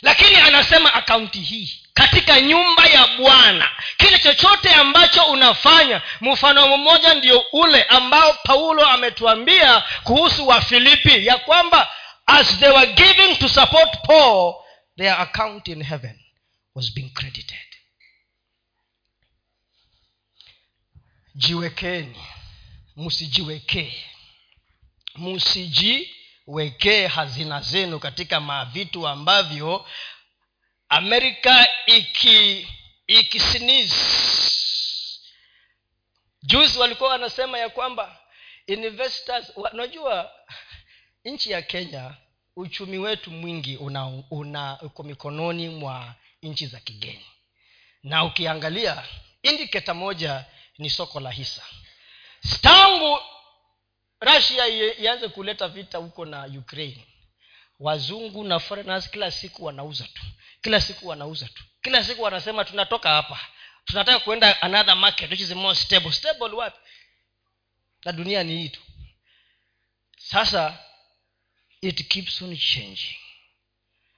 [0.02, 3.68] lakini anasema akaunti hii katika nyumba ya bwana.
[3.96, 11.94] Kile chochote ambacho unafanya mfano mmoja ndio ule ambao paulo ametuambia kuhusu wafilipi ya kwamba
[12.26, 14.54] as they were giving to support paul
[14.96, 16.20] their account in heaven
[16.74, 17.56] was being credited.
[21.34, 22.16] Jiwekeni
[22.96, 24.04] msijiwekee
[26.50, 29.86] msijiwekee hazina zenu katika mavitu ambavyo
[30.88, 32.68] amerika iki
[33.06, 33.92] ikisiniz
[36.42, 38.18] juzi walikuwa wanasema ya kwamba
[38.66, 40.32] investors unajua
[41.24, 42.14] nchi ya kenya
[42.56, 47.26] uchumi wetu mwingi una, una uko mikononi mwa nchi za kigeni.
[48.02, 49.02] Na ukiangalia
[49.42, 50.44] indiketa moja
[50.78, 51.62] ni soko la hisa.
[52.62, 53.18] Tangu
[54.20, 54.66] rasia
[54.98, 57.06] ianze kuleta vita huko na ukraine.
[57.80, 60.22] Wazungu na foreigners kila siku wanauza tu.
[60.62, 61.64] Kila siku wanauza tu.
[61.82, 63.40] Kila siku wanasema tunatoka hapa.
[63.84, 66.12] Tunataka kuenda another market which is more stable.
[66.12, 66.78] Stable wapi?
[68.04, 68.80] Na dunia ni hii tu.
[70.18, 70.78] Sasa
[71.80, 73.16] it keeps on changing.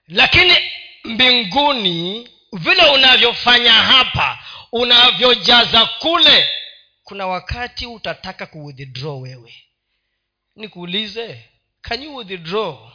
[0.08, 0.56] Lakini
[1.04, 4.38] mbinguni vile unavyofanya hapa
[4.72, 6.50] unavyojaza kule
[7.04, 9.64] kuna wakati utataka kuwithdraw wewe
[10.56, 11.50] nikuulize
[11.82, 12.90] can you withdraw?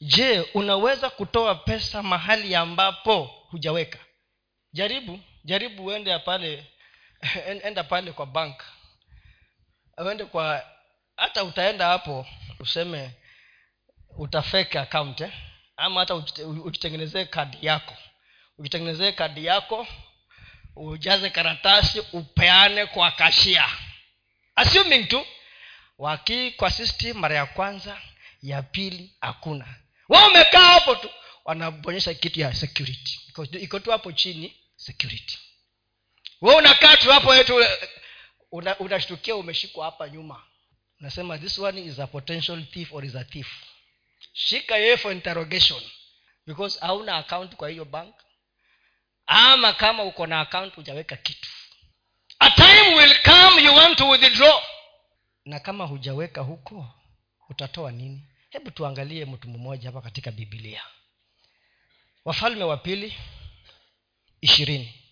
[0.00, 3.98] Je unaweza kutoa pesa mahali ambapo hujaweka?
[4.72, 6.66] Jaribu jaribu uende pale
[7.64, 8.62] enda pale kwa bank.
[9.98, 10.64] Uende kwa
[11.16, 12.26] hata utaenda hapo
[12.60, 13.10] useme
[14.18, 15.32] utafeke account eh?
[15.76, 16.14] ama hata
[16.64, 17.96] ujitengenezee kadi yako.
[18.58, 19.86] Ujitengenezee kadi yako
[20.76, 23.68] ujaze karatasi upeane kwa kashia.
[24.56, 25.26] Assuming tu
[25.98, 28.02] wakii kwa system mara ya kwanza
[28.42, 29.74] ya pili hakuna.
[30.08, 31.10] Wa umekaa hapo tu
[31.44, 33.20] wanabonyesha kitu ya security.
[33.60, 35.38] Iko tu hapo chini security.
[36.40, 37.64] We unakaa tu hapo tu
[38.78, 40.42] unashtukia una umeshikwa hapa nyuma.
[41.00, 43.48] Unasema this one is a potential thief or is a thief.
[44.32, 45.82] Shika yeye for interrogation.
[46.46, 48.14] Because hauna account kwa hiyo bank
[49.26, 51.48] ama kama uko na account hujaweka kitu.
[52.38, 54.62] A time will come you want to withdraw
[55.46, 56.88] na kama hujaweka huko
[57.48, 58.22] utatoa nini?
[58.50, 60.82] Hebu tuangalie mtu mmoja hapa katika bibilia
[62.24, 63.14] wafalme wa pili
[64.40, 65.02] ishirini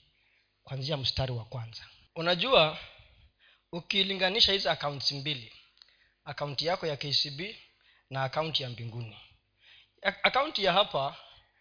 [0.65, 1.87] kwanzia mstari wa kwanza.
[2.15, 2.79] Unajua
[3.73, 5.53] ukilinganisha hizi akaunti mbili
[6.25, 7.41] akaunti yako ya kcb
[8.11, 9.17] na akaunti ya mbinguni.
[10.03, 11.17] Akaunti ya hapa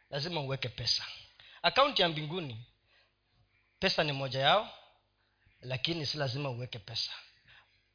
[0.09, 1.05] lazima uweke pesa.
[1.61, 2.65] Akaunti ya mbinguni
[3.79, 4.69] pesa ni moja yao
[5.61, 7.11] lakini si lazima uweke pesa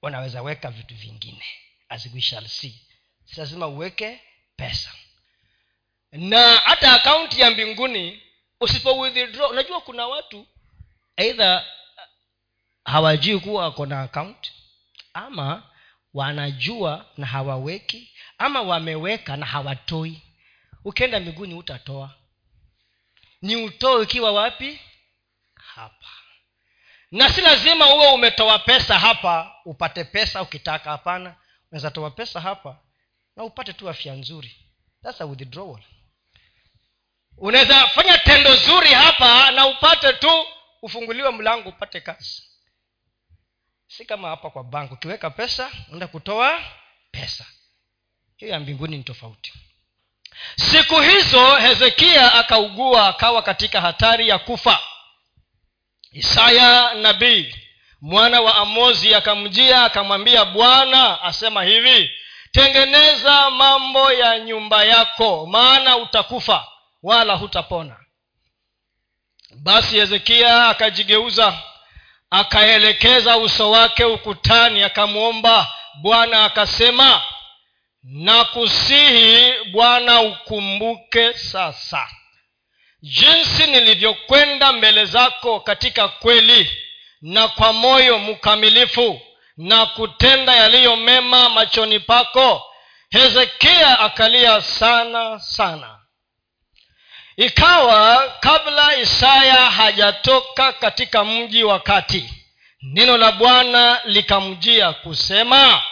[0.02, 1.44] unaweza weka vitu vingine.
[1.88, 2.80] As we shall see.
[3.24, 4.20] Si lazima uweke
[4.56, 4.92] pesa.
[6.12, 8.22] Na hata akaunti ya mbinguni
[8.60, 10.46] usipo withdraw unajua kuna watu
[11.16, 11.66] eidha
[12.84, 14.52] hawajui kuwa wako na akaunti
[15.14, 15.70] ama
[16.14, 20.22] wanajua na hawaweki ama wameweka na hawatoi.
[20.84, 22.14] Ukienda mbinguni utatoa
[23.42, 24.80] ni utoe ukiwa wapi?
[25.54, 26.06] Hapa
[27.10, 31.36] na si lazima uwe umetoa pesa hapa upate pesa ukitaka hapana.
[31.70, 32.78] Unaweza toa pesa hapa
[33.36, 34.56] na upate tu afya nzuri.
[35.02, 35.20] That's
[37.36, 40.46] unaweza fanya tendo zuri hapa na upate tu
[40.82, 42.42] ufunguliwe mlango upate kazi.
[43.88, 46.60] Si kama hapa kwa bank ukiweka pesa unaenda kutoa
[47.10, 47.46] pesa.
[48.36, 49.52] Hiyo ya mbinguni ni tofauti.
[50.56, 54.80] Siku hizo hezekia akaugua akawa katika hatari ya kufa
[56.12, 57.54] isaya nabii
[58.00, 62.10] mwana wa amozi akamjia akamwambia bwana asema hivi
[62.52, 66.66] tengeneza mambo ya nyumba yako maana utakufa
[67.02, 67.96] wala hutapona.
[69.56, 71.58] Basi hezekia akajigeuza
[72.30, 77.22] akaelekeza uso wake ukutani akamwomba bwana akasema
[78.02, 82.08] nakusihi bwana ukumbuke sasa
[83.02, 86.70] jinsi nilivyokwenda mbele zako katika kweli
[87.22, 89.20] na kwa moyo mkamilifu
[89.56, 92.62] na kutenda yaliyo mema machoni pako
[93.10, 95.98] hezekia akalia sana sana.
[97.36, 102.30] Ikawa kabla isaya hajatoka katika mji wa kati
[102.82, 105.82] neno la bwana likamjia kusema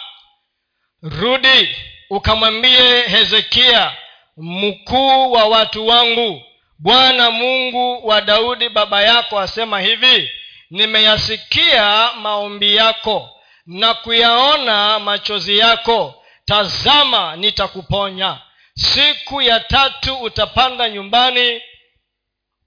[1.01, 1.75] rudi
[2.09, 3.95] ukamwambie hezekia
[4.37, 6.43] mkuu wa watu wangu
[6.79, 10.31] bwana mungu wa daudi baba yako asema hivi
[10.69, 13.29] nimeyasikia maombi yako
[13.65, 16.23] na kuyaona machozi yako.
[16.45, 18.41] Tazama nitakuponya.
[18.75, 21.61] Siku ya tatu utapanda nyumbani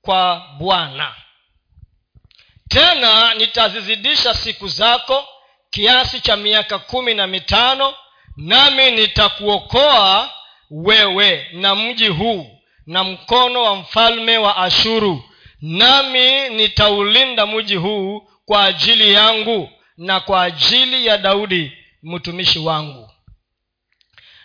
[0.03, 1.15] kwa bwana.
[2.69, 5.29] Tena nitazizidisha siku zako
[5.71, 7.95] kiasi cha miaka kumi na mitano
[8.37, 10.31] nami nitakuokoa
[10.71, 15.25] wewe na mji huu na mkono wa mfalme wa ashuru.
[15.61, 21.73] Nami nitaulinda mji huu kwa ajili yangu na kwa ajili ya daudi
[22.03, 23.11] mtumishi wangu.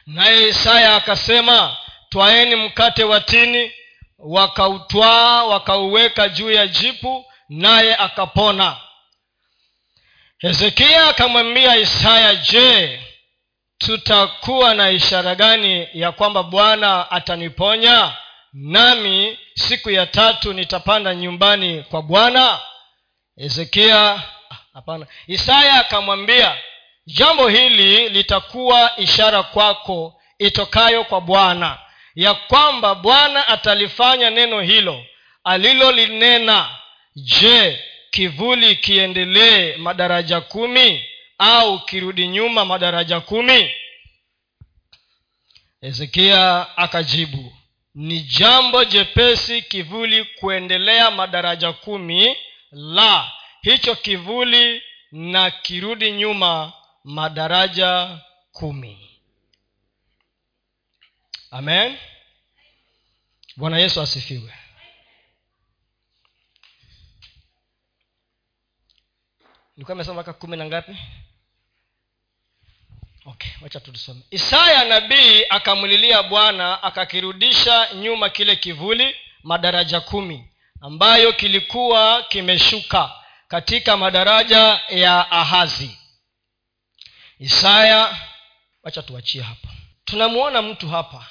[0.05, 1.77] Naye isaya akasema
[2.09, 3.71] twaeni mkate wa tini
[4.19, 8.77] wakautwaa wakauweka juu ya jipu naye akapona.
[10.37, 13.01] Hezekia akamwambia isaya je
[13.77, 18.13] tutakuwa na ishara gani ya kwamba bwana ataniponya
[18.57, 22.59] nami siku ya tatu nitapanda nyumbani kwa bwana?
[23.37, 24.23] Hezekia ah,
[24.73, 25.07] hapana.
[25.27, 26.57] Isaya akamwambia
[27.05, 31.79] jambo hili litakuwa ishara kwako itokayo kwa bwana
[32.15, 35.05] ya kwamba bwana atalifanya neno hilo
[35.43, 36.75] alilolinena.
[37.15, 37.79] Je
[38.11, 41.05] kivuli kiendelee madaraja kumi
[41.37, 43.71] au kirudi nyuma madaraja kumi?
[45.81, 47.54] Hezekia akajibu
[47.95, 52.37] ni jambo jepesi kivuli kuendelea madaraja kumi
[52.71, 53.31] la
[53.61, 56.73] hicho kivuli na kirudi nyuma
[57.03, 58.19] madaraja
[58.51, 59.19] kumi.
[61.51, 61.97] Amen.
[63.57, 64.53] Bwana yesu asifiwe.
[69.75, 70.97] Nilikuwa imesema mpaka kumi na ngapi
[73.25, 80.49] okay wacha tutusome isaya nabii akamlilia bwana akakirudisha nyuma kile kivuli madaraja kumi
[80.81, 83.11] ambayo kilikuwa kimeshuka
[83.47, 85.97] katika madaraja ya ahazi.
[87.39, 88.17] Isaya
[88.83, 89.67] wacha tuachie hapa.
[90.05, 91.27] Tunamwona mtu hapa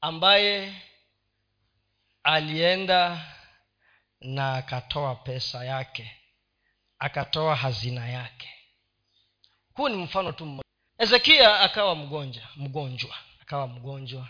[0.00, 0.74] ambaye
[2.22, 3.26] alienda
[4.20, 6.16] na akatoa pesa yake
[6.98, 8.50] akatoa hazina yake.
[9.74, 10.62] Huu ni mfano tu
[11.00, 14.28] hezekia akawa mgonja mgonjwa akawa mgonjwa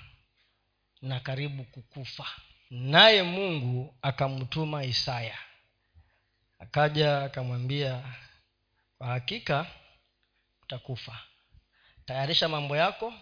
[1.03, 2.27] na karibu kukufa.
[2.71, 5.39] Naye mungu akamtuma isaya.
[6.59, 8.03] Akaja akamwambia
[8.99, 9.67] kwa hakika
[10.63, 11.19] utakufa.
[12.07, 13.15] Tayarisha mambo yako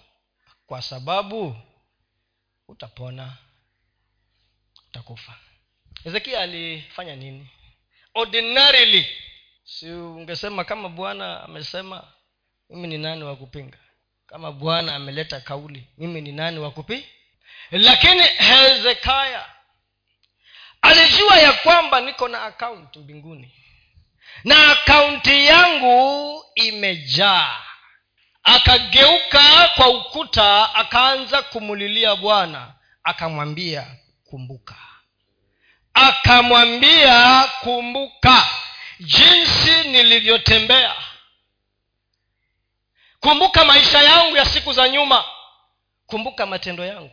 [0.67, 1.57] kwa sababu
[2.69, 3.37] utapona
[4.89, 5.35] utakufa.
[6.05, 7.51] Hezekia alifanya nini?
[8.15, 9.07] Ordinarily
[9.65, 12.13] si ungesema kama bwana amesema
[12.71, 13.79] mimi ni nani wa kupinga?
[14.27, 17.07] Kama bwana ameleta kauli mimi ni nani wa kupi?
[17.71, 19.47] Lakini hezekaya
[20.83, 23.53] alijua ya kwamba niko na akaunti mbinguni.
[24.45, 27.57] Na akaunti yangu imejaa.
[28.43, 32.75] Akageuka kwa ukuta akaanza kumulilia bwana.
[33.05, 33.87] Akamwambia
[34.25, 34.75] kumbuka.
[35.95, 38.47] Akamwambia kumbuka
[39.01, 40.95] jinsi nilivyotembea
[43.21, 45.25] kumbuka maisha yangu ya siku za nyuma.
[46.07, 47.11] Kumbuka matendo yangu.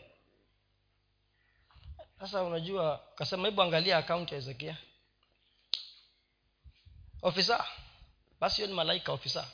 [2.20, 4.78] Sasa unajua kasema hebu angalia akaunti ya hezekia
[7.22, 7.66] ofisa
[8.39, 9.47] basi hiyo ni malaika ofisa.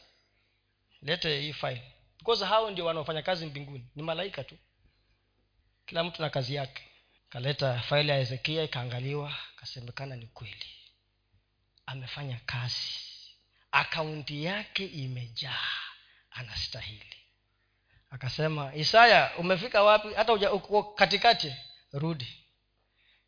[1.02, 1.92] Lete hii file.
[2.18, 3.86] Because hao ndio wanaofanya kazi mbinguni.
[3.96, 4.58] Ni malaika tu.
[5.86, 6.84] Kila mtu na kazi yake.
[7.30, 10.66] Kaleta faili ya hezekia ikaangaliwa kasemekana ni kweli.
[11.86, 13.02] Amefanya kazi.
[13.72, 15.70] Akaunti yake imejaa
[16.32, 17.16] anastahili.
[18.10, 20.14] Akasema isaya umefika wapi?
[20.14, 20.50] Hata uja,
[20.96, 21.56] katikati?
[21.94, 22.28] Rudi.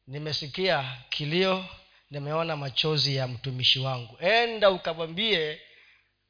[0.07, 1.65] Nimesikia kilio
[2.11, 4.17] nimeona machozi ya mtumishi wangu.
[4.19, 5.61] Enda ukamwambie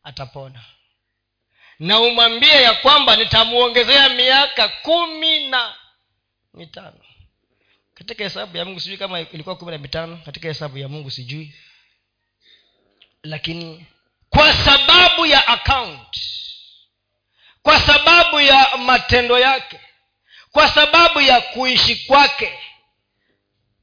[0.03, 0.65] atapona.
[1.79, 5.75] Na umwambie ya kwamba nitamwongezea miaka kumi na
[6.53, 6.99] mitano.
[7.93, 10.17] Katika hesabu ya mungu sijui kama ilikuwa kumi na mitano.
[10.25, 11.55] Katika hesabu ya mungu sijui.
[13.23, 13.85] Lakini
[14.29, 16.17] kwa sababu ya account
[17.63, 19.79] kwa sababu ya matendo yake.
[20.51, 22.59] Kwa sababu ya kuishi kwake.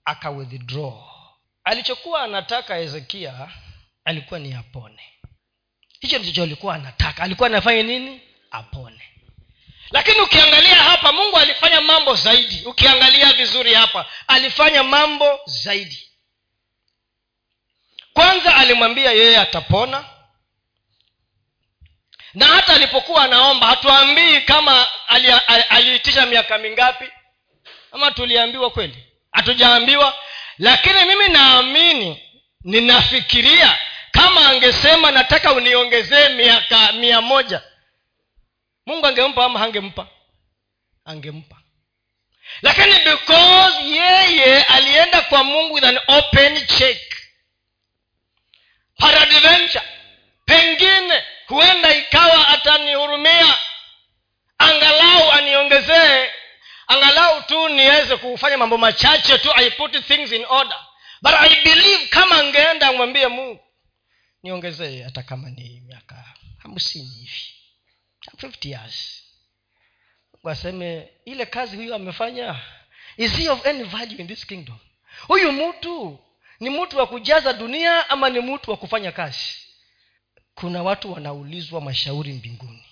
[0.04, 1.02] Akawithdraw
[1.64, 3.48] alichokuwa anataka hezekia
[4.04, 5.02] alikuwa ni apone.
[6.00, 7.22] Hicho ndicho alikuwa anataka.
[7.22, 8.20] Alikuwa anafanya nini?
[8.50, 9.02] Apone.
[9.90, 12.64] Lakini ukiangalia hapa mungu alifanya mambo zaidi.
[12.64, 16.10] Ukiangalia vizuri hapa alifanya mambo zaidi.
[18.12, 20.04] Kwanza alimwambia yeye atapona
[22.34, 24.86] na hata alipokuwa anaomba hatuambii kama
[25.68, 27.04] aliitisha miaka mingapi
[27.92, 29.04] ama tuliambiwa kweli?
[29.32, 30.18] Hatujaambiwa.
[30.58, 32.22] Lakini mimi naamini
[32.64, 33.78] ninafikiria
[34.10, 37.62] kama angesema nataka uniongezee miaka mia moja
[38.86, 40.06] mungu angempa ama hangempa?
[41.04, 41.56] Angempa.
[42.62, 46.98] Lakini because yeye alienda kwa mungu with an open check.
[48.98, 49.84] Paradventure
[50.44, 53.54] pengine huenda ikawa atanihurumia
[54.58, 56.30] angalau aniongezee
[56.86, 60.78] angalau tu niweze kufanya mambo machache tu i put things in order.
[61.22, 63.60] But i believe kama angeenda amwambie mungu
[64.42, 66.24] niongezee hata kama ni miaka
[66.58, 67.54] hamsini hivi
[68.36, 69.22] 50 years.
[70.44, 72.56] Aseme ile kazi huyu amefanya
[73.16, 74.78] is he of any value in this kingdom?
[75.28, 76.18] Huyu mtu
[76.60, 79.66] ni mtu wa kujaza dunia ama ni mtu wa kufanya kazi
[80.60, 82.84] kuna watu wanaulizwa mashauri mbinguni.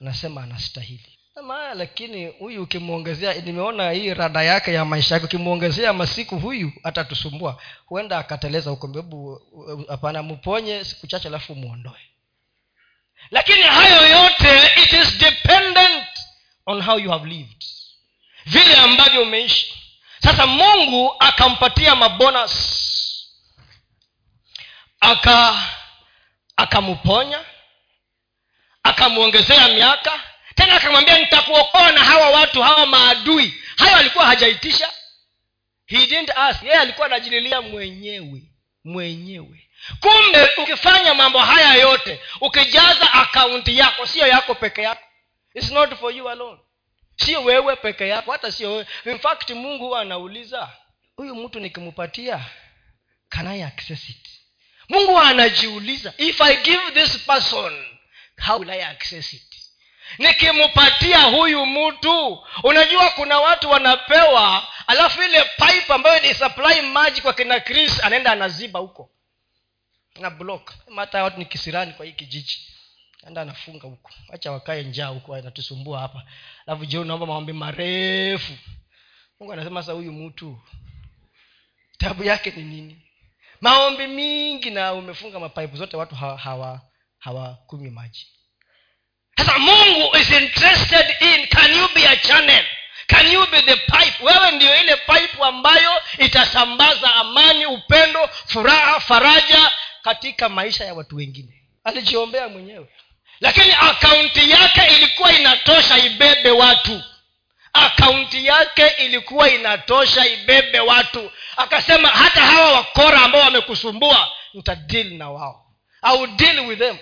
[0.00, 1.18] Anasema anastahili.
[1.36, 7.62] Ama lakini huyu ukimwongezea nimeona hii rada yake ya maisha yake ukimwongezea masiku huyu atatusumbua.
[7.86, 9.40] Huenda akateleza huko hebu
[9.88, 12.00] hapana mponye siku chache alafu mwondoe
[13.30, 16.06] lakini hayo yote it is dependent
[16.66, 17.64] on how you have lived.
[18.46, 19.74] Vile ambavyo umeishi.
[20.22, 22.54] Sasa mungu akampatia mabonus.
[25.00, 25.62] Aka
[26.56, 27.44] akamponya
[28.82, 30.20] akamwongezea miaka
[30.54, 33.54] tena akamwambia nitakuokoa na hawa watu hawa maadui.
[33.76, 34.92] Hayo alikuwa hajaitisha.
[35.86, 36.62] He didn't ask.
[36.62, 38.42] Yeye alikuwa anajililia mwenyewe
[38.84, 39.68] mwenyewe.
[40.00, 45.02] Kumbe ukifanya mambo haya yote ukijaza akaunti yako sio yako peke yako.
[45.54, 46.60] It's not for you alone.
[47.16, 48.86] Sio wewe peke yako hata sio wewe.
[49.04, 50.68] In fact mungu huwa anauliza
[51.16, 52.40] huyu mtu nikimpatia
[53.28, 54.28] can i access it
[54.88, 57.84] mungu anajiuliza if i give this person
[58.46, 59.42] how will i access it?
[60.18, 67.32] Nikimpatia huyu mtu unajua kuna watu wanapewa alafu ile pipe ambayo ni supply maji kwa
[67.32, 69.10] kina chris anaenda anaziba huko.
[70.20, 70.72] Na block.
[70.96, 72.68] Hata watu ni kisirani kwa hii kijiji.
[73.26, 74.10] Enda anafunga huko.
[74.28, 76.22] Wacha wakae njaa huko anatusumbua hapa.
[76.66, 78.52] Alafu je unaomba maombi marefu.
[79.40, 80.60] Mungu anasema sasa huyu mtu
[81.98, 83.02] tabu yake ni nini
[83.64, 88.26] maombi mingi na umefunga mapaipu zote watu hawakunywi hawa, maji.
[89.36, 92.64] Sasa mungu is interested in can you be a channel?
[93.06, 94.24] Can you be the pipe?
[94.24, 101.62] Wewe ndio ile pipe ambayo itasambaza amani upendo furaha faraja katika maisha ya watu wengine.
[101.84, 102.88] Alijiombea mwenyewe.
[103.40, 107.02] Lakini akaunti yake ilikuwa inatosha ibebe watu
[107.74, 111.30] akaunti yake ilikuwa inatosha ibebe watu.
[111.56, 115.66] Akasema hata hawa wakora ambao wamekusumbua nitadil na wao.
[116.02, 116.98] Au deal with them.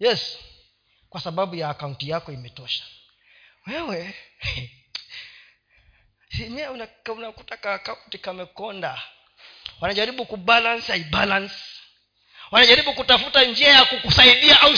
[0.00, 0.38] Yes
[1.12, 2.84] kwa sababu ya akaunti yako imetosha.
[3.66, 4.14] Wewe
[6.44, 9.02] enyewe unakuta kaakaunti kamekonda.
[9.80, 11.54] Wanajaribu kubalance aibalance
[12.50, 14.76] wanajaribu kutafuta njia ya kukusaidia au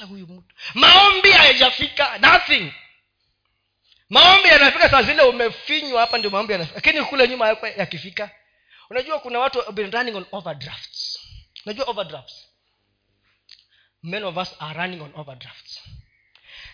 [0.00, 0.54] ah, huyu mtu.
[0.74, 2.72] Maombi hayajafika nothing.
[4.10, 6.74] Maombi yanafika saa zile umefinywa hapa ndio maombi yanafika.
[6.74, 8.30] Lakini kule nyuma yakifika.
[8.90, 11.18] Unajua kuna watu been running on overdrafts.
[11.66, 12.46] Unajua overdrafts?
[14.02, 15.80] Many of us are running on overdrafts.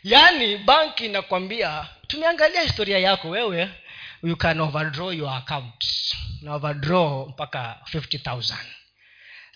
[0.02, 3.70] Yaani banki inakwambia tumeangalia historia yako wewe
[4.22, 5.84] you can overdraw your account.
[6.42, 8.54] Na overdraw mpaka 50000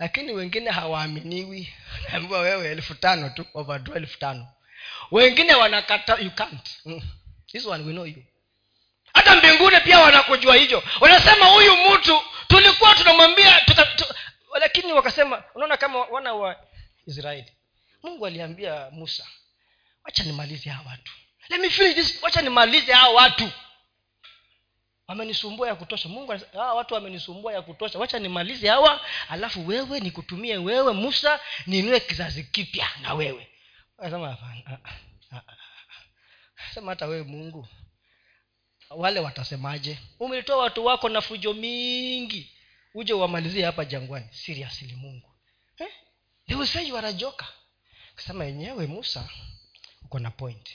[0.01, 1.73] lakini wengine hawaaminiwi.
[2.13, 4.49] Naambiwa wewe elfu tano tu overdraw elfu tano.
[5.11, 6.69] Wengine wanakata you can't.
[6.85, 7.01] Mm.
[7.53, 8.25] this one we know you.
[9.15, 10.83] Hata mbinguni pia wanakujua hicho.
[11.01, 14.05] Wanasema huyu mtu tulikuwa tunamwambia tuka, tu,
[14.61, 16.57] lakini wakasema unaona kama wana wa
[17.07, 17.53] israeli.
[18.03, 19.27] Mungu aliambia musa
[20.05, 21.13] wacha nimalize hawa watu.
[21.49, 23.51] Let me finish this wacha nimalize hawa watu
[25.11, 26.09] wamenisumbua ya kutosha.
[26.09, 27.99] Mungu hawa watu wamenisumbua ya kutosha.
[27.99, 33.49] Wacha nimalize hawa alafu wewe nikutumie wewe musa ninue kizazi kipya na wewe.
[34.03, 34.39] Sema
[36.75, 37.69] sema hata wewe mungu
[38.91, 39.99] wale watasemaje?
[40.21, 42.53] Umelitoa watu wako na fujo mingi.
[42.95, 44.27] Uje uwamalizie hapa jangwani.
[44.33, 45.31] Siriasili mungu.
[45.79, 45.89] Eh?
[46.47, 46.93] they will say
[48.15, 49.29] kasema yenyewe musa
[50.03, 50.71] uko na point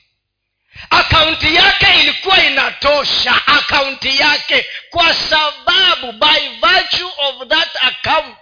[0.89, 3.47] akaunti yake ilikuwa inatosha.
[3.47, 8.37] Akaunti yake kwa sababu by virtue of that account.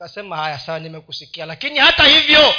[0.00, 1.46] Akasema haya sawa nimekusikia.
[1.46, 2.54] Lakini hata hivyo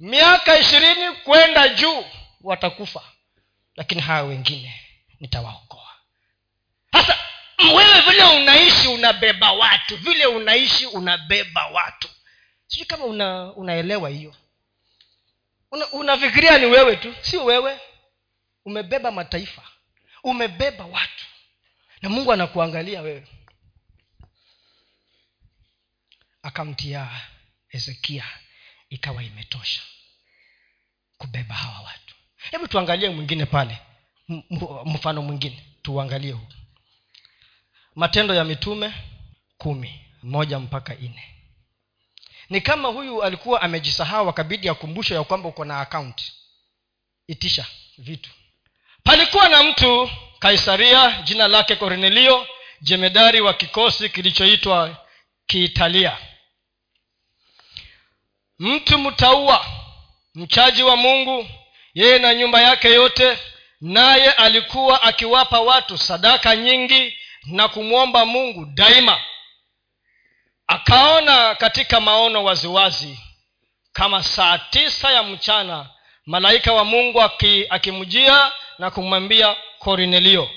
[0.00, 2.04] miaka ishirini kwenda juu
[2.40, 3.02] watakufa.
[3.76, 4.80] Lakini hawa wengine
[5.20, 5.88] nitawaokoa.
[6.92, 7.18] Sasa
[7.74, 9.96] wewe vile unaishi unabeba watu.
[9.96, 12.08] Vile unaishi unabeba watu.
[12.66, 14.34] Sijui kama una unaelewa hiyo.
[15.92, 17.78] Unafikiria una ni wewe tu sio wewe
[18.64, 19.62] umebeba mataifa.
[20.22, 21.24] Umebeba watu.
[22.02, 23.26] Na mungu anakuangalia wewe.
[26.42, 27.20] Akaunti ya
[27.68, 28.24] hezekia
[28.90, 29.82] ikawa imetosha
[31.18, 32.14] kubeba hawa watu.
[32.36, 33.78] Hebu tuangalie mwingine pale.
[34.84, 35.66] Mfano mwingine.
[35.82, 36.46] Tuangalie huu.
[37.94, 38.94] Matendo ya mitume
[39.58, 41.34] kumi moja mpaka nne.
[42.50, 46.32] Ni kama huyu alikuwa amejisahau akabidi akumbusho ya kwamba uko na akaunti
[47.26, 47.66] itisha
[47.98, 48.30] vitu
[49.04, 52.46] palikuwa na mtu kaisaria jina lake kornelio
[52.80, 54.96] jemedari wa kikosi kilichoitwa
[55.46, 56.16] kiitalia.
[58.58, 59.66] Mtu mtaua
[60.34, 61.48] mchaji wa mungu
[61.94, 63.38] yeye na nyumba yake yote
[63.80, 69.20] naye alikuwa akiwapa watu sadaka nyingi na kumwomba mungu daima.
[70.66, 73.18] Akaona katika maono waziwazi
[73.92, 75.88] kama saa tisa ya mchana
[76.26, 77.22] malaika wa mungu
[77.70, 80.50] akimjia na kumwambia korinelio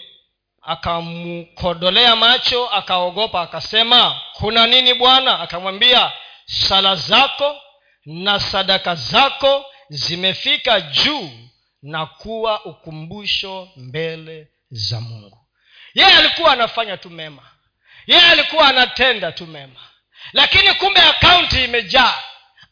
[0.61, 5.39] akamkodolea macho akaogopa akasema kuna nini bwana?
[5.39, 6.11] Akamwambia
[6.45, 7.61] sala zako
[8.05, 11.29] na sadaka zako zimefika juu
[11.81, 15.37] na kuwa ukumbusho mbele za mungu.
[15.93, 17.43] Yeye alikuwa anafanya tu mema.
[18.07, 19.79] Yeye alikuwa anatenda tu mema.
[20.33, 22.23] Lakini kumbe akaunti imejaa.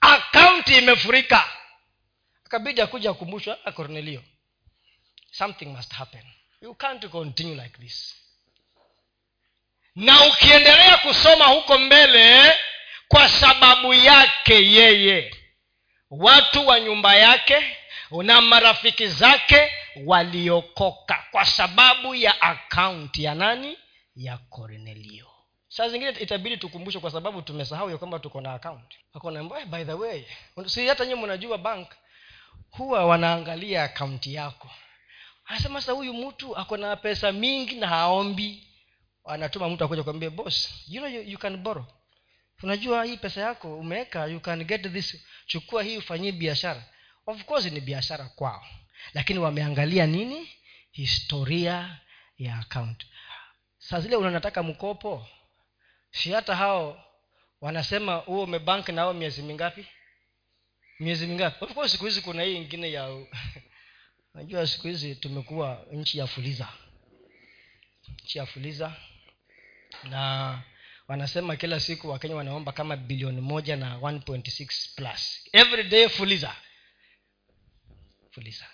[0.02, 1.43] Akaunti imefurika.
[2.45, 4.24] Akabidi akuja akumbushwa ah, cornelio
[5.32, 6.21] something must happen.
[6.61, 8.15] You can't continue like this.
[9.95, 12.53] Na ukiendelea kusoma huko mbele
[13.07, 15.36] kwa sababu yake yeye.
[16.09, 17.77] Watu wa nyumba yake
[18.23, 19.71] na marafiki zake
[20.05, 23.77] waliokoka kwa sababu ya akaunti ya nani?
[24.15, 25.27] Ya kornelio
[25.67, 28.97] saa zingine itabidi tukumbushe kwa sababu tumesahau ya kwamba tuko na akaunti
[29.65, 30.25] by the way.
[30.65, 31.88] Si hata nyiwe mnajua bank
[32.69, 34.69] huwa wanaangalia akaunti yako
[35.52, 38.68] anasema sasa huyu mtu ako na pesa mingi na haombi.
[39.26, 41.86] Anatuma mtu akuja kwambia boss you know you, you can borrow.
[42.64, 45.18] Unajua hii pesa yako umeweka you can get this.
[45.45, 46.84] Chukua hii ufanyie biashara.
[47.26, 48.66] Of course ni biashara kwao.
[49.14, 50.49] Lakini wameangalia nini?
[50.91, 51.99] Historia
[52.38, 53.06] ya account.
[53.78, 55.28] Saa zile unanataka mkopo
[56.12, 57.04] si hata hao
[57.62, 59.86] wanasema huo umebank nao miezi mingapi?
[60.99, 61.66] Miezi mingapi?
[61.66, 63.10] Of course siku hizi kuna hii ingine ya
[64.34, 66.73] najua siku hizi tumekuwa nchi ya fuliza.
[68.23, 68.95] Nchi ya fuliza.
[70.03, 70.63] Na
[71.07, 75.49] wanasema kila siku wakenya wanaomba kama bilioni moja na 1.6 plus.
[75.53, 76.55] Every day fuliza.
[78.32, 78.65] Fuliza.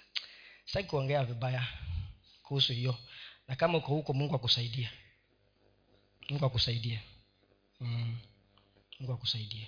[0.65, 1.67] Sitaki kuongea vibaya
[2.43, 2.97] kuhusu hiyo.
[3.47, 4.89] Na kama uko huko mungu akusaidie.
[6.29, 6.99] Mungu akusaidie.
[7.79, 8.17] Mm.
[8.99, 9.67] mungu akusaidie.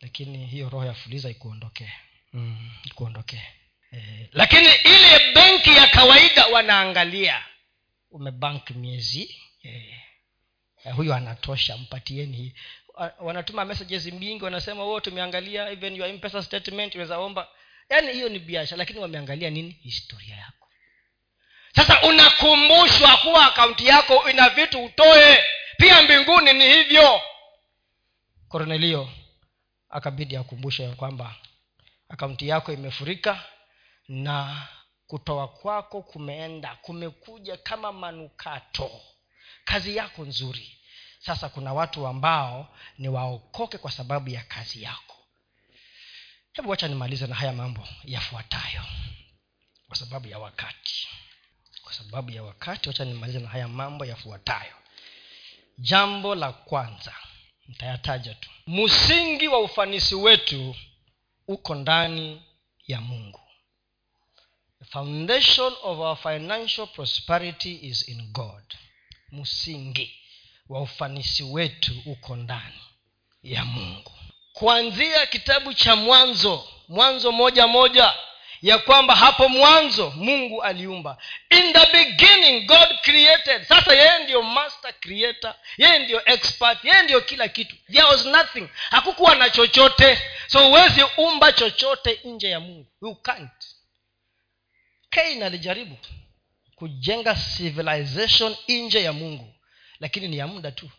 [0.00, 1.92] Lakini hiyo roho ya fuliza ikuondokee.
[2.32, 2.70] Mm.
[2.84, 3.42] ikuondokee
[4.32, 7.44] lakini ile benki ya kawaida wanaangalia
[8.10, 12.54] umebank miezi eh, huyu anatosha mpatieni
[13.20, 17.46] wanatuma messages mingi wanasema wo tumeangalia even your mpesa statement unaweza
[17.90, 19.76] yaani hiyo ni biashara lakini wameangalia nini?
[19.82, 20.68] Historia yako.
[21.76, 25.44] Sasa unakumbushwa kuwa akaunti yako ina vitu utoe.
[25.76, 27.20] Pia mbinguni ni hivyo.
[28.48, 29.08] Kornelio
[29.90, 31.34] akabidi akumbushe kwamba
[32.08, 33.44] akaunti yako imefurika
[34.08, 34.68] na
[35.06, 38.90] kutoa kwako kumeenda kumekuja kama manukato.
[39.64, 40.78] Kazi yako nzuri.
[41.18, 45.16] Sasa kuna watu ambao ni waokoke kwa sababu ya kazi yako.
[46.52, 48.82] Hebu wacha nimalize na haya mambo yafuatayo.
[49.88, 51.08] Kwa sababu ya wakati.
[51.82, 54.74] Kwa sababu ya wakati wacha nimalize na haya mambo yafuatayo.
[55.78, 57.14] Jambo la kwanza
[57.68, 58.50] nitayataja tu.
[58.66, 60.76] Msingi wa ufanisi wetu
[61.48, 62.42] uko ndani
[62.86, 63.40] ya mungu
[64.92, 68.62] foundation of our financial prosperity is in god.
[69.32, 70.14] Msingi
[70.68, 72.80] wa ufanisi wetu uko ndani
[73.42, 74.12] ya mungu.
[74.52, 78.14] Kuanzia kitabu cha mwanzo mwanzo moja moja
[78.62, 81.18] ya kwamba hapo mwanzo mungu aliumba.
[81.50, 83.62] In the beginning god created.
[83.64, 87.76] Sasa yeye ndiyo master creator yeye ndiyo expert yeye ndiyo kila kitu.
[87.92, 88.68] There was nothing.
[88.90, 90.18] Hakukuwa na chochote.
[90.46, 92.86] So huwezi umba chochote nje ya mungu.
[93.02, 93.50] You can't
[95.12, 95.96] kain alijaribu
[96.74, 99.54] kujenga civilization nje ya mungu
[100.00, 100.90] lakini ni ya muda tu.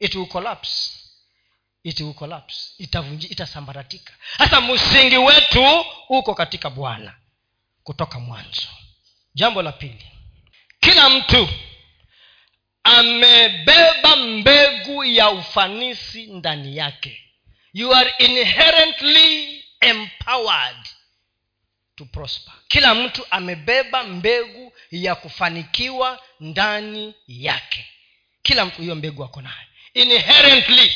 [0.00, 0.90] It will collapse.
[1.84, 2.56] It will collapse.
[2.78, 4.12] Itavunji itasambaratika.
[4.38, 7.14] Hasa msingi wetu uko katika bwana
[7.82, 8.68] kutoka mwanzo.
[9.34, 10.06] Jambo la pili
[10.80, 11.48] kila mtu
[12.84, 17.20] amebeba mbegu ya ufanisi ndani yake.
[17.72, 20.76] You are inherently empowered
[22.00, 22.52] to prosper.
[22.68, 27.86] Kila mtu amebeba mbegu ya kufanikiwa ndani yake.
[28.42, 29.66] Kila mtu hiyo mbegu ako nayo.
[29.94, 30.92] Inherently.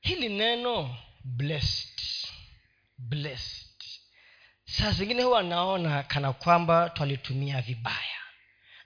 [0.00, 2.00] Hili neno blessed.
[2.98, 3.68] Blessed.
[4.64, 8.20] Saa zingine huwa naona kana kwamba twalitumia vibaya.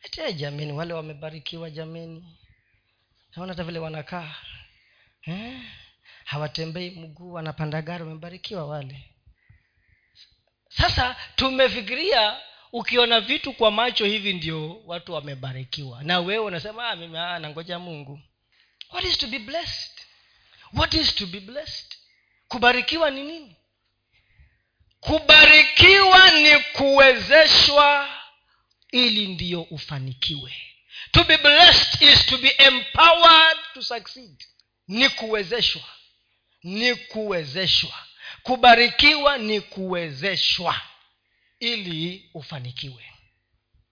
[0.03, 2.39] Ete jameni wale wamebarikiwa jameni.
[3.37, 4.35] Naona hata vile wanakaa.
[5.23, 5.61] Eh?
[6.25, 9.16] hawatembei mguu wanapanda gari wamebarikiwa wale
[10.79, 12.41] sasa tumefikiria
[12.73, 16.03] ukiona vitu kwa macho hivi ndio watu wamebarikiwa.
[16.03, 18.21] Na wewe unasema ah, mimi ah, nangoja mungu.
[18.91, 19.93] What is to be blessed?
[20.75, 21.97] What is to be blessed?
[22.49, 23.57] Kubarikiwa ni nini?
[25.01, 28.09] Kubarikiwa ni kuwezeshwa
[28.93, 30.55] ili ndiyo ufanikiwe.
[31.11, 34.45] To be blessed is to be empowered to succeed.
[34.89, 35.83] Ni kuwezeshwa.
[36.63, 38.06] Ni kuwezeshwa
[38.43, 40.81] kubarikiwa ni kuwezeshwa
[41.61, 43.05] ili ufanikiwe.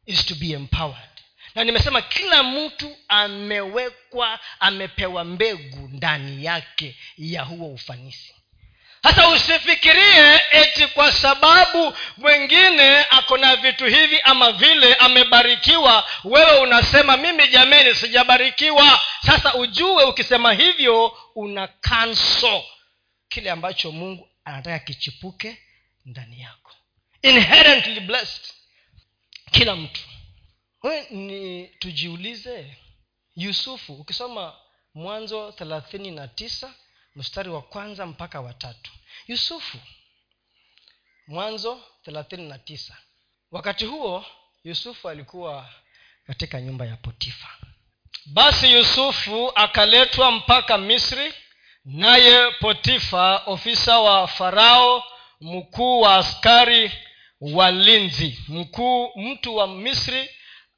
[0.06, 1.10] Is to be empowered.
[1.54, 8.34] Na nimesema kila mtu amewekwa amepewa mbegu ndani yake ya huo ufanisi.
[9.02, 17.16] Sasa usifikirie eti kwa sababu mwingine ako na vitu hivi ama vile amebarikiwa wewe unasema
[17.16, 19.00] mimi jameni sijabarikiwa.
[19.26, 22.64] Sasa ujue ukisema hivyo una kanso
[23.34, 25.58] kile ambacho mungu anataka kichipuke
[26.04, 26.72] ndani yako.
[27.22, 28.54] Inherently blessed.
[29.50, 30.00] Kila mtu.
[30.82, 32.76] We ni tujiulize
[33.36, 34.56] yusufu ukisoma
[34.94, 36.74] mwanzo thelathini na tisa
[37.16, 38.92] mstari wa kwanza mpaka watatu
[39.28, 39.78] yusufu
[41.26, 42.96] mwanzo thelathini na tisa.
[43.50, 44.26] Wakati huo
[44.64, 45.70] yusufu alikuwa
[46.26, 47.48] katika nyumba ya potifa.
[48.26, 51.34] Basi yusufu akaletwa mpaka misri
[51.84, 55.04] naye potifa ofisa wa farao
[55.40, 56.92] mkuu wa askari
[57.40, 60.30] walinzi mkuu mtu wa misri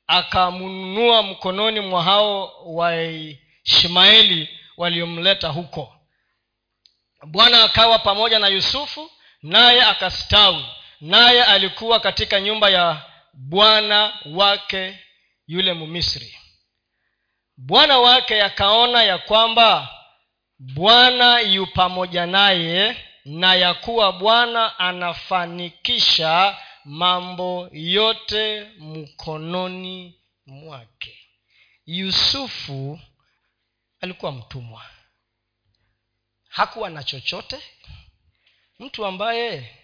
[0.07, 5.93] akamnunua mkononi mwa hao waishmaeli waliomleta huko.
[7.27, 9.11] Bwana akawa pamoja na yusufu
[9.43, 10.65] naye akastawi.
[11.01, 13.03] Naye alikuwa katika nyumba ya
[13.33, 14.99] bwana wake
[15.47, 16.39] yule mumisri.
[17.57, 19.89] Bwana wake akaona ya kwamba
[20.59, 31.19] bwana yu pamoja naye na ya kuwa bwana anafanikisha mambo yote mkononi mwake.
[31.87, 33.01] Yusufu
[34.01, 34.83] alikuwa mtumwa.
[36.49, 37.63] Hakuwa na chochote.
[38.79, 39.77] Mtu ambaye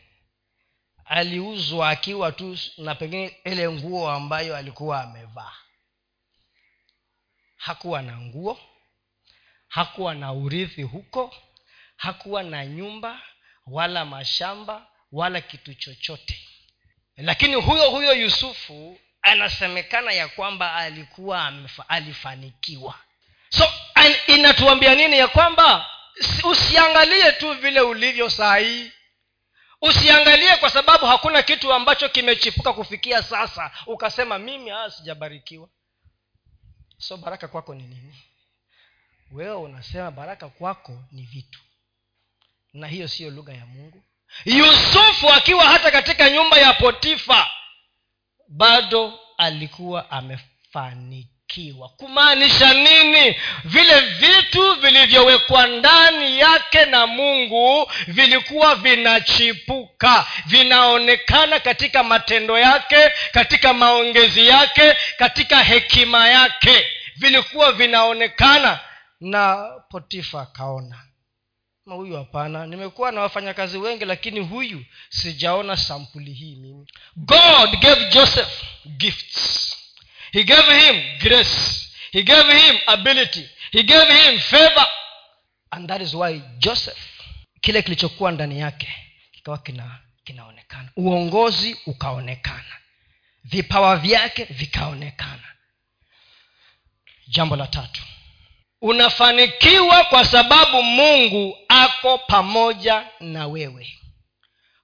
[1.05, 5.53] aliuzwa akiwa tu na pengine ile nguo ambayo alikuwa amevaa.
[7.57, 8.59] Hakuwa na nguo
[9.73, 11.35] hakuwa na urithi huko
[11.97, 13.21] hakuwa na nyumba
[13.67, 16.49] wala mashamba wala kitu chochote.
[17.17, 21.53] Lakini huyo huyo yusufu anasemekana ya kwamba alikuwa
[21.89, 22.95] alifanikiwa.
[23.49, 23.65] So
[24.27, 25.91] inatuambia nini ya kwamba
[26.45, 28.93] usiangalie tu vile ulivyo saa hii
[29.83, 33.71] usiangalie kwa sababu hakuna kitu ambacho kimechipuka kufikia sasa.
[33.87, 35.69] Ukasema mimi aa sijabarikiwa.
[36.99, 38.32] So baraka kwako ni nini
[39.33, 41.61] wewe unasema baraka kwako ni vitu.
[42.73, 44.03] Na hiyo siyo lugha ya mungu.
[44.45, 47.51] Yusufu akiwa hata katika nyumba ya potifa
[48.49, 51.89] bado alikuwa amefanikiwa.
[51.89, 53.37] Kumaanisha nini?
[53.65, 64.47] Vile vitu vilivyowekwa ndani yake na mungu vilikuwa vinachipuka vinaonekana katika matendo yake katika maongezi
[64.49, 66.87] yake katika hekima yake.
[67.17, 68.81] Vilikuwa vinaonekana
[69.23, 71.05] na potifa akaona.
[71.87, 72.67] Ma huyu hapana.
[72.67, 76.87] Nimekuwa na wafanyakazi wengi lakini huyu sijaona sampuli hii mimi.
[77.17, 78.63] God gave joseph
[78.97, 79.77] gifts.
[80.33, 81.89] He gave him grace.
[82.13, 83.51] He gave him ability.
[83.71, 84.87] He gave him favor.
[85.71, 86.99] And that is why joseph
[87.61, 88.95] kile kilichokuwa ndani yake
[89.33, 90.89] kikawa kina kinaonekana.
[90.97, 92.77] Uongozi ukaonekana.
[93.45, 95.45] Vipawa vyake vikaonekana.
[97.29, 98.03] Jambo la tatu
[98.83, 103.89] unafanikiwa kwa sababu mungu ako pamoja na wewe.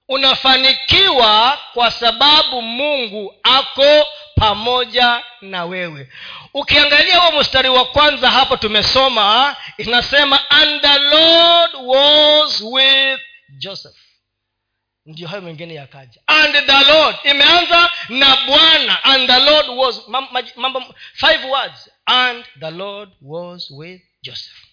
[0.07, 6.09] Unafanikiwa kwa sababu mungu ako pamoja na wewe.
[6.53, 13.19] Ukiangalia huo mstari wa kwanza hapo tumesoma inasema and the lord was with
[13.57, 13.95] joseph
[15.09, 16.21] ndio hayo mengine yakaja.
[16.27, 19.03] And the lord imeanza na bwana.
[19.03, 20.07] And the lord was
[20.55, 20.81] mambo
[21.13, 21.89] five words.
[22.05, 24.65] And the lord was with joseph.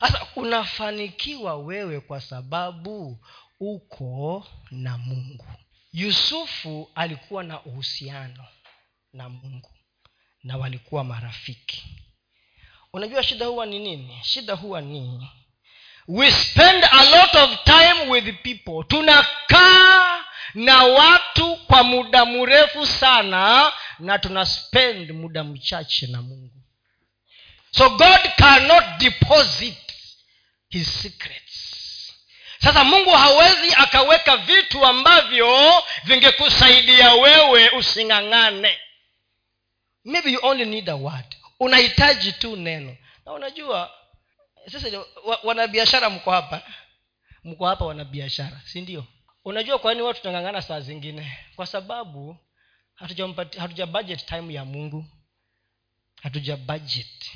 [0.00, 3.18] Sasa unafanikiwa wewe kwa sababu
[3.60, 5.46] uko na mungu.
[5.92, 8.44] Yusufu alikuwa na uhusiano
[9.12, 9.70] na mungu
[10.42, 11.84] na walikuwa marafiki.
[12.92, 14.18] Unajua shida huwa ni nini?
[14.22, 15.28] Shida huwa ni
[16.08, 18.84] we spend a lot of time with people.
[18.88, 20.24] Tunakaa
[20.54, 26.54] na watu kwa muda mrefu sana na tuna spend muda mchache na mungu.
[27.70, 29.92] So god cannot deposit
[30.68, 31.52] his secrets.
[32.62, 38.78] Sasa mungu hawezi akaweka vitu ambavyo vingekusaidia wewe using'ang'ane.
[40.04, 41.36] Maybe you only need a word.
[41.60, 42.96] Unahitaji tu neno.
[43.26, 43.90] Na unajua
[44.70, 45.04] sasa
[45.42, 46.62] wanabiashara mko hapa?
[47.44, 49.04] Mko hapa wanabiashara si ndio?
[49.44, 51.38] Unajua kwa nini watu tunang'ang'ana saa zingine?
[51.56, 52.36] Kwa sababu
[53.58, 55.04] hatuja budget time ya mungu.
[56.22, 57.30] Hatuja budget.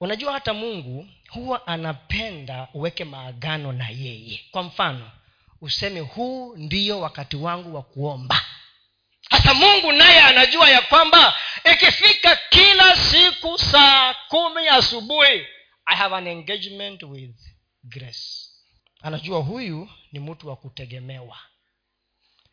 [0.00, 4.44] Unajua hata mungu huwa anapenda uweke maagano na yeye.
[4.50, 5.10] Kwa mfano
[5.60, 8.42] useme huu ndiyo wakati wangu wa kuomba.
[9.30, 11.34] Hasa mungu naye anajua ya kwamba
[11.72, 15.46] ikifika kila siku saa kumi asubuhi
[15.88, 17.36] i have an engagement with
[17.84, 18.48] grace.
[19.02, 21.38] Anajua huyu ni mtu wa kutegemewa.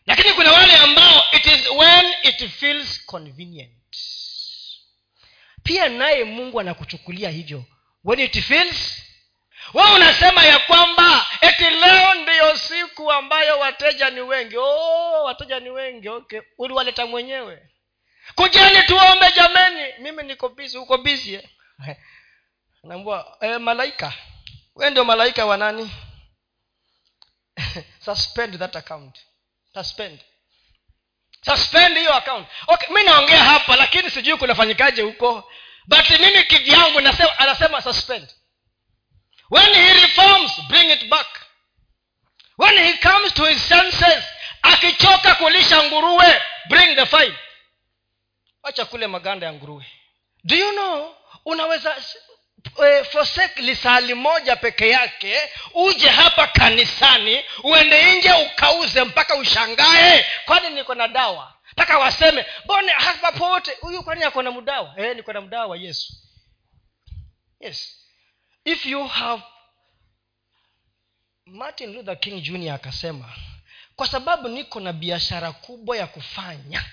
[0.05, 3.71] Lakini kuna wale ambao it is when it feels convenient.
[5.63, 7.63] Pia naye mungu anakuchukulia hivyo.
[8.03, 9.01] When it feels
[9.73, 14.57] we unasema ya kwamba eti leo ndiyo siku ambayo wateja ni wengi.
[14.57, 16.41] Oh, wateja ni wengi okay.
[16.57, 17.69] Uliwaleta mwenyewe.
[18.35, 21.39] Kujeni tuombe jameni mimi niko bizi uko bisi
[22.85, 22.89] eh?
[22.89, 24.13] naambua eh, malaika.
[24.75, 25.91] We ndio malaika wa nani?
[28.05, 29.19] Suspend that account.
[29.73, 30.19] Suspend.
[31.45, 32.47] Suspend hiyo account.
[32.67, 35.51] Okay mi naongea hapa lakini sijui kunafanyikaje huko.
[35.87, 38.29] But mimi kivyangu nasema anasema suspend.
[39.51, 41.27] When he reforms bring it back.
[42.57, 44.23] When he comes to his senses
[44.61, 47.35] akichoka kulisha nguruwe bring the fine.
[48.63, 49.85] Wacha kule maganda ya nguruwe.
[50.43, 51.15] Do you know
[51.45, 51.95] unaweza
[52.75, 55.39] uh, forsake lisali moja peke yake
[55.73, 60.25] uje hapa kanisani uende nje ukauze mpaka ushangae.
[60.45, 61.51] Kwani niko na dawa?
[61.71, 64.93] Mpaka waseme mbone hapa pote huyu kwani ako na mdawa?
[64.97, 66.13] E, niko na mdawa wa yesu.
[67.59, 67.95] Yes.
[68.65, 69.43] If you have
[71.45, 73.33] martin luther king jr akasema
[73.95, 76.85] kwa sababu niko na biashara kubwa ya kufanya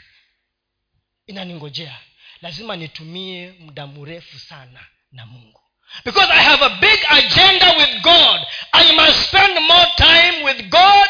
[1.27, 1.99] inaningojea.
[2.43, 5.62] Lazima nitumie muda mrefu sana na mungu
[6.05, 8.41] because i have a big agenda with god
[8.73, 11.09] i must spend more time with god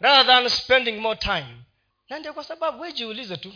[0.00, 1.64] rather than spending more time.
[2.10, 3.54] Na ndio kwa sababu wejiulize tu.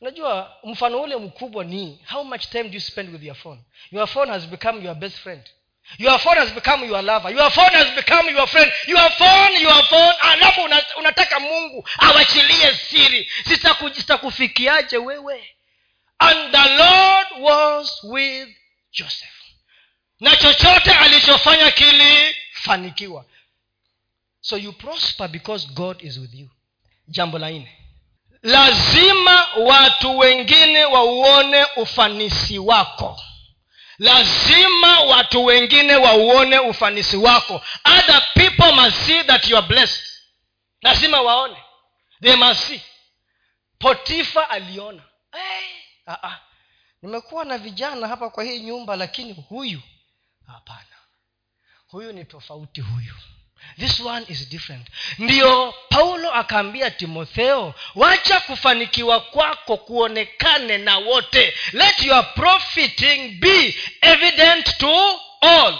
[0.00, 3.60] Unajua mfano ule mkubwa ni how much time do you spend with your phone?
[3.92, 5.42] Your phone has become your best friend.
[5.98, 7.32] Your phone has become your lover.
[7.32, 8.72] Your phone has become your friend.
[8.86, 10.14] Your phone your phone.
[10.20, 10.60] Alafu
[10.98, 13.30] unataka mungu awachilie siri.
[13.94, 15.54] Sitakufikiaje wewe?
[16.18, 18.48] And the lord was with
[18.92, 19.43] joseph
[20.24, 23.24] na chochote alichofanya kilifanikiwa.
[24.40, 26.50] So you prosper because god is with you.
[27.08, 27.78] Jambo la nne.
[28.42, 33.20] Lazima watu wengine wauone ufanisi wako.
[33.98, 37.62] Lazima watu wengine wauone ufanisi wako.
[37.98, 40.02] Other people must see that you are blessed.
[40.82, 41.56] Lazima waone.
[42.22, 42.82] They must see.
[43.78, 45.02] Potifa aliona.
[45.32, 45.66] Hey,
[46.06, 46.34] uh-uh.
[47.02, 49.80] nimekuwa na vijana hapa kwa hii nyumba lakini huyu
[50.46, 50.96] hapana.
[51.86, 53.14] Huyu ni tofauti huyu.
[53.78, 54.86] This one is different.
[55.18, 61.54] Ndiyo paulo akaambia timotheo wacha kufanikiwa kwako kuonekane na wote.
[61.72, 65.78] Let your profiting be evident to all.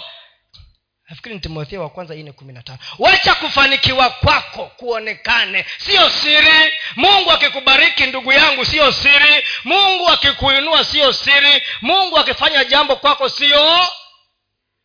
[1.09, 2.79] Nafikiri ni timotheo wa kwanza ine kumi na tano.
[2.99, 5.65] Wacha kufanikiwa kwako kuonekane.
[5.77, 6.73] Siyo siri.
[6.95, 9.43] Mungu akikubariki ndugu yangu siyo siri.
[9.63, 11.63] Mungu akikuinua siyo siri.
[11.81, 13.87] Mungu akifanya jambo kwako siyo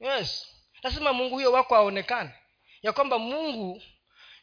[0.00, 0.46] yes.
[0.82, 2.30] Lazima mungu huyo wako aonekane.
[2.82, 3.82] Ya kwamba mungu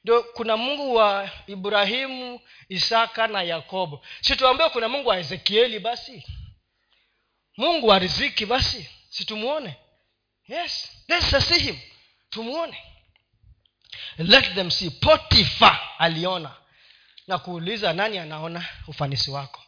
[0.04, 2.40] ndio kuna mungu wa ibrahimu
[2.70, 4.06] isaka na yakobo.
[4.22, 6.24] Situambie kuna mungu wa ezekieli basi.
[7.58, 8.90] Mungu wa riziki basi.
[9.10, 9.76] Situmuone.
[10.48, 10.92] Yes.
[11.08, 11.30] Let's
[12.30, 12.78] tumwone
[14.18, 14.90] let them see.
[14.90, 16.56] Potifa aliona.
[17.28, 19.64] Na kuuliza nani anaona ufanisi wako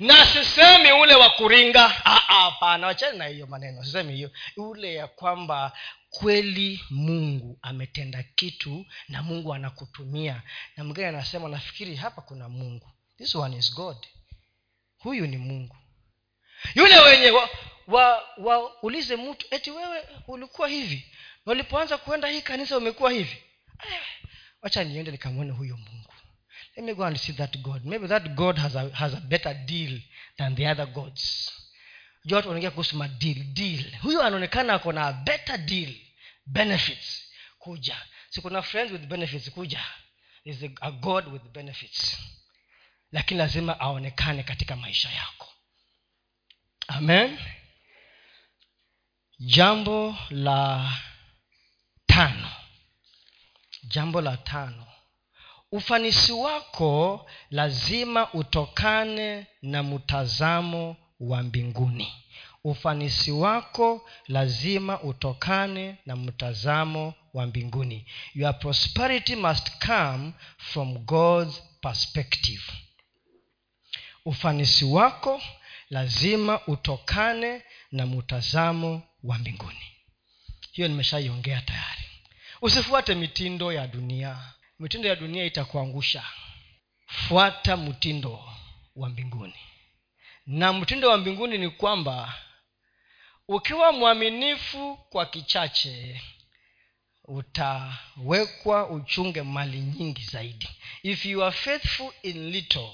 [0.00, 1.88] na sisemi ule wa kuringa.
[1.88, 4.30] Hapana wachani na hiyo maneno sisemi hiyo.
[4.56, 5.72] Ule ya kwamba
[6.10, 10.42] kweli mungu ametenda kitu na mungu anakutumia.
[10.76, 12.90] Na mwingine anasema nafikiri hapa kuna mungu.
[13.18, 13.96] This one is god.
[14.98, 15.76] Huyu ni mungu.
[16.74, 17.30] Yule wenye
[17.96, 21.12] waulize wa, wa mtu eti wewe ulikuwa hivi?
[21.46, 23.42] Na ulipoanza kuenda hii kanisa umekuwa hivi?
[24.62, 25.99] Wacha niende nikamwone huyo mungu
[26.80, 27.84] let me go and see that god.
[27.84, 29.98] Maybe that god has a, has a better deal
[30.38, 31.50] than the other gods.
[32.26, 35.94] Jua watu kuhusu madeal deal huyu anaonekana ako na better deal
[36.46, 37.22] benefits
[37.58, 37.96] kuja.
[38.30, 39.80] Si kuna friends with benefits kuja.
[40.44, 42.18] Is a god with benefits.
[43.12, 45.48] Lakini lazima aonekane katika maisha yako.
[46.88, 47.38] Amen.
[49.38, 50.92] Jambo la
[52.06, 52.50] tano.
[53.82, 54.86] Jambo la tano
[55.72, 62.12] ufanisi wako lazima utokane na mtazamo wa mbinguni.
[62.64, 68.06] Ufanisi wako lazima utokane na mtazamo wa mbinguni.
[68.34, 72.62] Your prosperity must come from god's perspective.
[74.24, 75.42] Ufanisi wako
[75.90, 77.62] lazima utokane
[77.92, 79.78] na mtazamo wa mbinguni.
[80.72, 82.04] Hiyo nimeshaiongea tayari.
[82.62, 84.38] Usifuate mitindo ya dunia
[84.80, 86.24] mitindo ya dunia itakuangusha.
[87.06, 88.44] Fuata mtindo
[88.96, 89.54] wa mbinguni.
[90.46, 92.34] Na mtindo wa mbinguni ni kwamba
[93.48, 96.22] ukiwa mwaminifu kwa kichache
[97.24, 100.68] utawekwa uchunge mali nyingi zaidi.
[101.02, 102.90] If you are faithful in little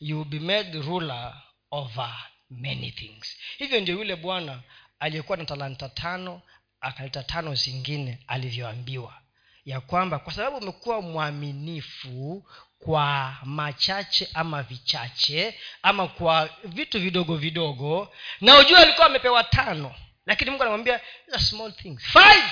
[0.00, 2.14] you will be made ruler over
[2.50, 3.36] many things.
[3.58, 4.62] Hivyo ndio yule bwana
[5.00, 6.42] aliyekuwa na talanta tano
[6.80, 9.22] akaleta tano zingine alivyoambiwa
[9.66, 12.48] ya kwamba kwa sababu umekuwa mwaminifu
[12.78, 19.94] kwa machache ama vichache ama kwa vitu vidogo vidogo na ujua alikuwa amepewa tano
[20.26, 21.00] lakini mungu anamwambia
[21.38, 22.02] small things.
[22.02, 22.50] Five!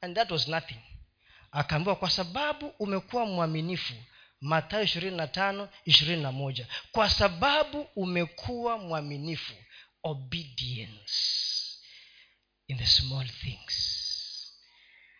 [0.00, 0.80] And that was nothing.
[1.52, 3.94] Akaambiwa kwa sababu umekuwa mwaminifu
[4.40, 9.54] matayo ishirini na tano ishirini na moja kwa sababu umekuwa mwaminifu
[10.02, 11.14] obedience
[12.68, 13.95] in the small things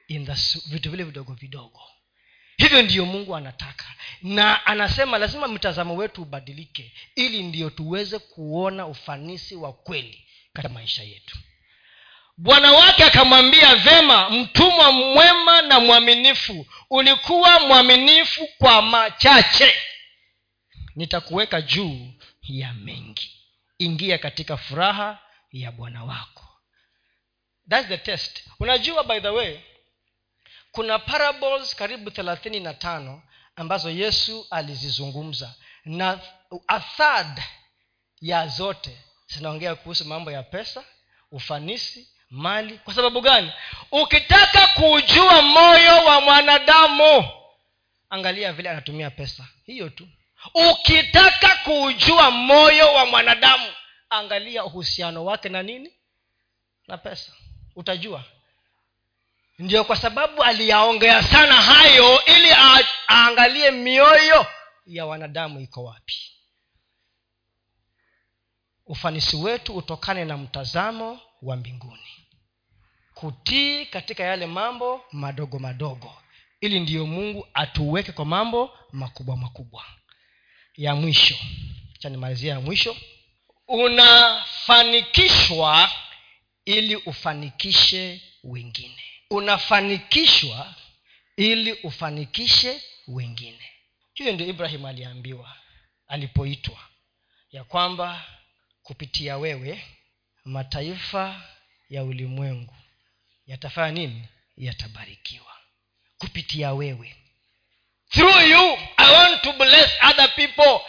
[0.08, 1.80] in the vitu vile vidogo vidogo.
[2.56, 3.84] Hivyo ndiyo mungu anataka.
[4.22, 11.02] Na anasema lazima mtazamo wetu ubadilike ili ndiyo tuweze kuona ufanisi wa kweli katika maisha
[11.02, 11.38] yetu.
[12.36, 16.66] Bwana wake akamwambia vema mtumwa mwema na mwaminifu.
[16.90, 19.74] Ulikuwa mwaminifu kwa machache.
[20.96, 23.32] Nitakuweka juu ya mengi.
[23.78, 25.18] Ingia katika furaha
[25.52, 26.44] ya bwana wako.
[27.70, 28.44] Thats the test.
[28.60, 29.58] Unajua by the way
[30.76, 33.22] kuna parables karibu thelathini na tano
[33.56, 35.54] ambazo yesu alizizungumza.
[35.84, 36.20] Na
[36.68, 37.42] a third
[38.20, 40.84] ya zote zinaongea kuhusu mambo ya pesa
[41.32, 42.78] ufanisi mali.
[42.78, 43.52] Kwa sababu gani?
[43.92, 47.28] Ukitaka kuujua moyo wa mwanadamu
[48.10, 49.46] angalia vile anatumia pesa.
[49.66, 50.08] Hiyo tu.
[50.54, 53.72] Ukitaka kuujua moyo wa mwanadamu
[54.10, 55.90] angalia uhusiano wake na nini?
[56.88, 57.32] Na pesa.
[57.76, 58.24] Utajua
[59.58, 62.48] ndio kwa sababu aliyaongea sana hayo ili
[63.08, 64.46] aangalie mioyo
[64.86, 66.14] ya wanadamu iko wapi.
[68.86, 72.26] Ufanisi wetu utokane na mtazamo wa mbinguni.
[73.14, 76.14] Kutii katika yale mambo madogo madogo.
[76.60, 79.84] Ili ndiyo mungu atuweke kwa mambo makubwa makubwa.
[80.76, 81.36] Ya mwisho
[81.98, 82.96] chanimalizia ya mwisho
[83.68, 85.90] unafanikishwa
[86.64, 90.74] ili ufanikishe wengine unafanikishwa
[91.36, 93.72] ili ufanikishe wengine.
[94.14, 95.56] Hiyo ndio ibrahim aliambiwa
[96.08, 96.78] alipoitwa
[97.50, 98.24] ya kwamba
[98.82, 99.84] kupitia wewe
[100.44, 101.42] mataifa
[101.90, 102.76] ya ulimwengu
[103.46, 104.28] yatafanya nini?
[104.56, 105.56] Yatabarikiwa.
[106.18, 107.16] Kupitia wewe.
[108.10, 110.80] Through you i want to bless other people.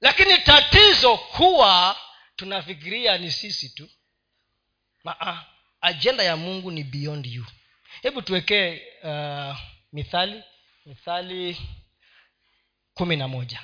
[0.00, 1.96] Lakini tatizo kuwa
[2.36, 3.90] tunafikiria ni sisi tu.
[5.04, 5.44] Maa,
[5.86, 7.46] ajenda ya mungu ni beyond you.
[8.02, 9.56] Hebu tuwekee uh,
[9.92, 10.42] mithali
[10.86, 11.56] mithali
[12.94, 13.60] kumi na moja.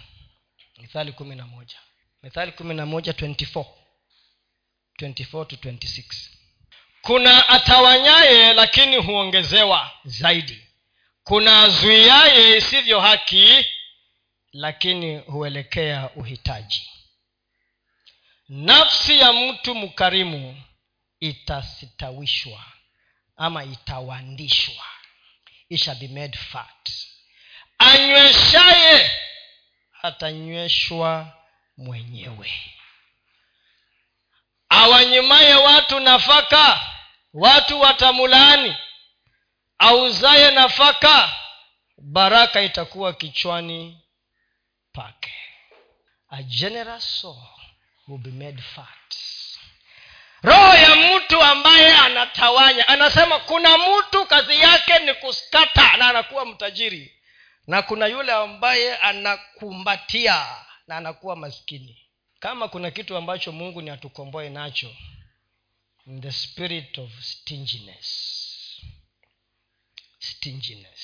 [0.78, 1.76] Mithali kumi na moja.
[2.22, 3.64] Mithali kumi na moja 24
[5.00, 6.02] 24 to 26
[7.02, 10.66] kuna atawanyaye lakini huongezewa zaidi.
[11.24, 13.66] Kuna azuiaye isivyo haki
[14.52, 16.88] lakini huelekea uhitaji.
[18.48, 20.62] Nafsi ya mtu mkarimu
[21.22, 22.64] itasitawishwa
[23.36, 24.84] ama itawandishwa.
[25.76, 26.90] Shall be made fat.
[27.78, 29.10] Anyweshaye
[30.02, 31.32] atanyweshwa
[31.76, 32.52] mwenyewe.
[34.68, 36.80] Awanyimaye watu nafaka
[37.34, 38.76] watu watamulaani
[39.78, 41.36] auzaye nafaka
[41.98, 44.00] baraka itakuwa kichwani
[44.92, 45.34] pake.
[46.28, 47.48] A generous soul
[48.08, 49.14] will be made fat
[50.42, 52.88] roho ya mtu ambaye anatawanya.
[52.88, 57.12] Anasema kuna mtu kazi yake ni kuskata na anakuwa mtajiri.
[57.66, 60.46] Na kuna yule ambaye anakumbatia
[60.86, 61.98] na anakuwa maskini.
[62.40, 64.96] Kama kuna kitu ambacho mungu ni atukomboe nacho
[66.06, 68.08] in the spirit of stinginess.
[70.18, 71.00] Stinginess.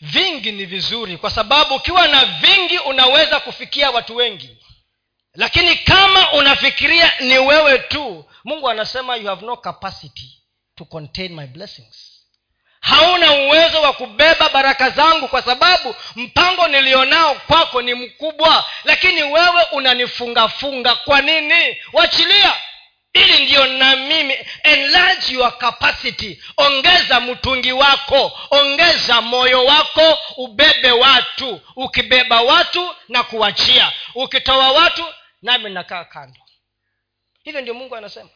[0.00, 4.56] Vingi ni vizuri kwa sababu ukiwa na vingi unaweza kufikia watu wengi
[5.34, 10.42] lakini kama unafikiria ni wewe tu mungu anasema you have no capacity
[10.76, 12.08] to contain my blessings.
[12.80, 18.64] Hauna uwezo wa kubeba baraka zangu kwa sababu mpango nilionao kwako ni mkubwa.
[18.84, 20.94] Lakini wewe unanifungafunga.
[20.94, 21.76] Kwa nini?
[21.92, 22.54] Wachilia.
[23.12, 24.34] Ili ndiyo na mimi.
[24.62, 26.42] Enlarge your capacity.
[26.56, 28.38] Ongeza mtungi wako.
[28.50, 30.18] Ongeza moyo wako.
[30.36, 31.60] Ubebe watu.
[31.76, 35.04] Ukibeba watu na kuachia ukitoa watu
[35.42, 36.40] nami nakaa kando.
[37.42, 38.30] Hivyo ndio mungu anasema.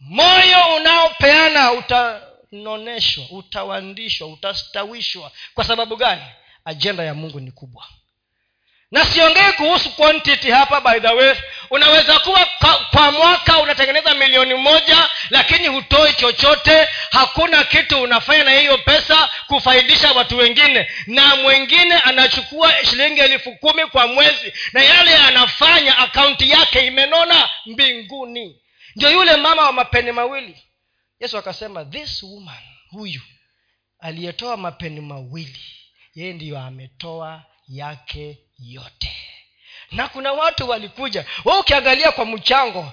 [0.00, 5.32] Moyo unaopeana utanoneshwa utawandishwa utastawishwa.
[5.54, 6.22] Kwa sababu gani?
[6.64, 7.86] Ajenda ya mungu ni kubwa
[8.94, 11.34] na siongee kuhusu quantity hapa by the way.
[11.70, 12.46] Unaweza kuwa
[12.90, 16.88] kwa, mwaka unatengeneza milioni moja lakini hutoi chochote.
[17.10, 20.90] Hakuna kitu unafanya na hiyo pesa kufaidisha watu wengine.
[21.06, 28.60] Na mwingine anachukua shilingi elfu kumi kwa mwezi na yale anafanya akaunti yake imenona mbinguni.
[28.96, 30.62] Ndio yule mama wa mapeni mawili.
[31.20, 33.20] Yesu akasema this woman huyu
[34.00, 35.60] aliyetoa mapeni mawili
[36.14, 39.16] yeye ndiyo ametoa yake yote.
[39.92, 42.92] Na kuna watu walikuja we ukiangalia kwa mchango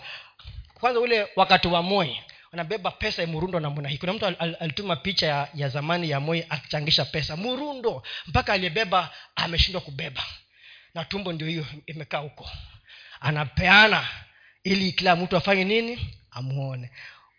[0.73, 4.25] kwanza ule wakati wa moi wanabeba pesa murundo namna hii kuna mtu
[4.59, 7.35] alituma picha ya, ya zamani ya moi akichangisha pesa.
[7.35, 10.23] Murundo mpaka aliyebeba ameshindwa kubeba.
[10.93, 12.49] Na tumbo ndio hiyo imekaa huko.
[13.19, 14.07] Anapeana
[14.63, 16.17] ili kila mtu afanye nini?
[16.31, 16.91] Amuone.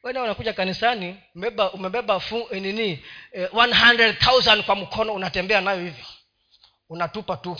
[0.03, 6.05] Wena unakuja kanisani umebeba, umebeba fu, nini eh, 100000 kwa mkono unatembea nayo hivyo.
[6.89, 7.57] Unatupa tu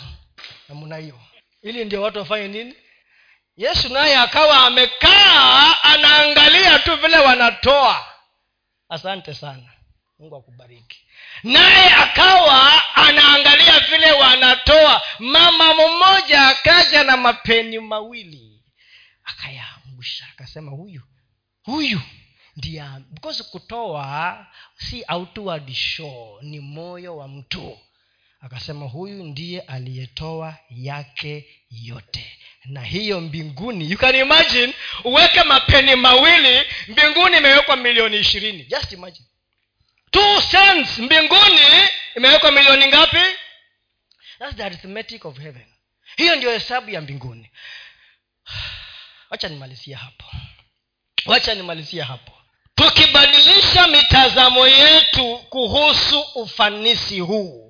[0.69, 1.19] namna hiyo.
[1.61, 2.75] Ili ndio watu wafanye nini?
[3.57, 8.05] Yesu naye akawa amekaa anaangalia tu vile wanatoa.
[8.89, 9.69] Asante sana.
[10.19, 11.07] Mungu akubariki.
[11.43, 15.01] Naye akawa anaangalia vile wanatoa.
[15.19, 18.63] Mama mmoja akaja na mapeni mawili.
[19.23, 21.01] Akayaangusha akasema huyu
[21.63, 22.01] huyu
[22.55, 27.79] ndiye because kutoa si outward show ni moyo wa mtu
[28.43, 32.37] akasema huyu ndiye aliyetoa yake yote.
[32.65, 34.73] Na hiyo mbinguni you can imagine
[35.03, 38.63] uweke mapeni mawili mbinguni imewekwa milioni ishirini.
[38.63, 39.25] Just imagine.
[40.11, 41.61] Two cents mbinguni
[42.15, 43.17] imewekwa milioni ngapi?
[44.39, 45.65] That's the arithmetic of heaven.
[46.17, 47.51] Hiyo ndio hesabu ya mbinguni.
[49.29, 50.25] Wacha nimalizia hapo.
[51.25, 52.31] Wacha nimalizia hapo.
[52.75, 57.62] Tukibadilisha mitazamo yetu kuhusu ufanisi huu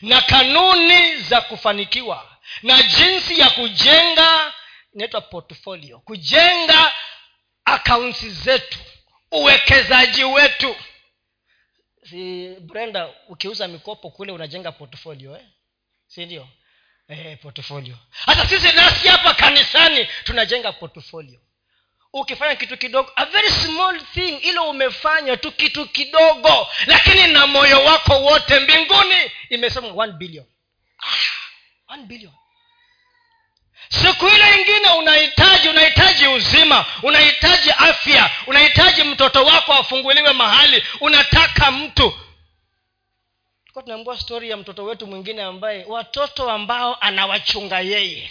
[0.00, 4.54] na kanuni za kufanikiwa na jinsi ya kujenga
[4.94, 6.92] inaitwa portfolio kujenga
[7.64, 8.78] akaunti zetu
[9.32, 10.76] uwekezaji wetu.
[12.10, 15.46] Si brenda ukiuza mikopo kule unajenga portfolio eh?
[16.06, 16.48] si ndio?
[17.08, 17.96] Eh, portfolio.
[18.10, 21.40] Hata sisi nasi hapa kanisani tunajenga portfolio
[22.12, 27.84] ukifanya kitu kidogo a very small thing ile umefanya tu kitu kidogo lakini na moyo
[27.84, 30.46] wako wote mbinguni imesema one billion.
[31.88, 32.32] Ah, billion.
[33.88, 42.18] Siku ile ingine unahitaji unahitaji uzima unahitaji afya unahitaji mtoto wako afunguliwe mahali unataka mtu.
[43.74, 48.30] Tunaambua stori ya mtoto wetu mwingine ambaye watoto ambao anawachunga yeye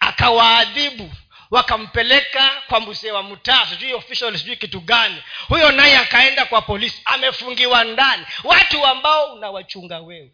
[0.00, 1.10] akawaadhibu
[1.50, 5.22] wakampeleka kwa mzee wa mtaa sijui official sijui kitu gani.
[5.48, 8.26] Huyo naye akaenda kwa polisi amefungiwa ndani.
[8.44, 10.32] Watu ambao unawachunga wewe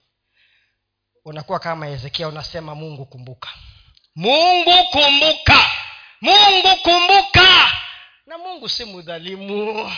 [1.24, 3.48] unakuwa kama hezekia unasema mungu kumbuka.
[4.14, 5.70] Mungu kumbuka.
[6.20, 7.72] Mungu kumbuka.
[8.26, 9.92] Na mungu si mudhalimu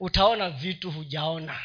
[0.00, 1.60] utaona vitu hujaona.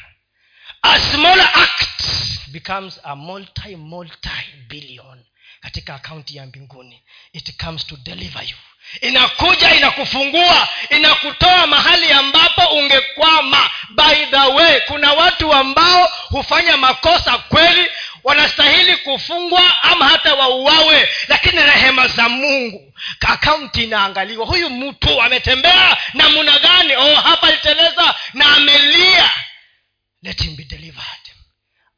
[0.82, 2.02] A small act
[2.48, 4.28] becomes a multi multi
[4.68, 5.24] billion
[5.60, 7.02] katika akaunti ya mbinguni.
[7.32, 8.56] It comes to deliver you
[9.00, 13.70] inakuja inakufungua inakutoa mahali ambapo ungekwama.
[13.90, 17.90] By the way kuna watu ambao hufanya makosa kweli
[18.24, 24.46] wanastahili kufungwa ama hata wauawe lakini rehema za mungu akaunti inaangaliwa.
[24.46, 26.96] Huyu mtu ametembea namuna gani?
[26.96, 29.30] Oh hapa aliteleza na amelia.
[30.22, 31.20] Let him be delivered.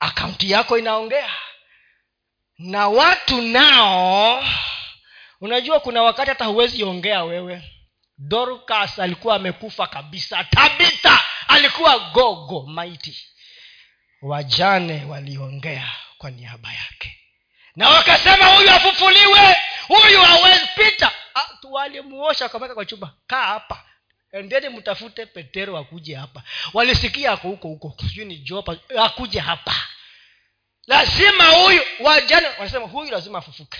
[0.00, 1.30] Akaunti yako inaongea.
[2.58, 4.44] Na watu nao
[5.40, 7.62] unajua kuna wakati hata huwezi ongea wewe.
[8.18, 10.44] Dorcas alikuwa amekufa kabisa.
[10.44, 13.26] Tabita alikuwa gogo maiti.
[14.22, 17.18] Wajane waliongea kwa niaba yake.
[17.76, 19.56] Na wakasema huyu afufuliwe
[19.88, 20.66] huyu hawezi.
[20.76, 23.14] Pita ah, walimuosha wakamweka kwa chumba.
[23.26, 23.84] Kaa hapa
[24.32, 26.42] endeni mtafute petero akuje hapa.
[26.74, 29.74] Walisikia ako huko huko sijui ni jopa akuje hapa.
[30.86, 33.78] Lazima huyu wajane wanasema huyu lazima afufuke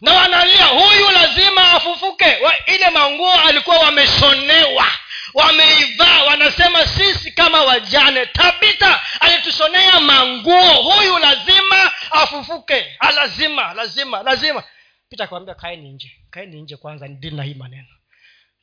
[0.00, 2.38] na wanalia huyu lazima afufuke.
[2.66, 4.86] Ile manguo alikuwa wameshonewa
[5.34, 8.26] wameivaa wanasema sisi kama wajane.
[8.26, 12.98] Tabita alitushonea manguo huyu lazima afufuke.
[13.16, 14.64] Lazima lazima lazima.
[15.08, 17.88] Pita akamwambia kaeni nje kaeni nje kwanza ndili na hii maneno.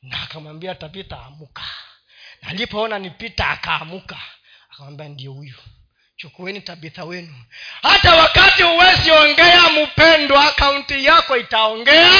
[0.02, 1.62] Na akamwambia tabita amuka.
[2.42, 4.16] Na alipoona ni pita akaamuka.
[4.70, 5.54] Akamwambia ndio huyu
[6.18, 7.34] chukueni tabitha wenu.
[7.82, 12.10] Hata wakati huwezi ongea mpendwa akaunti yako itaongea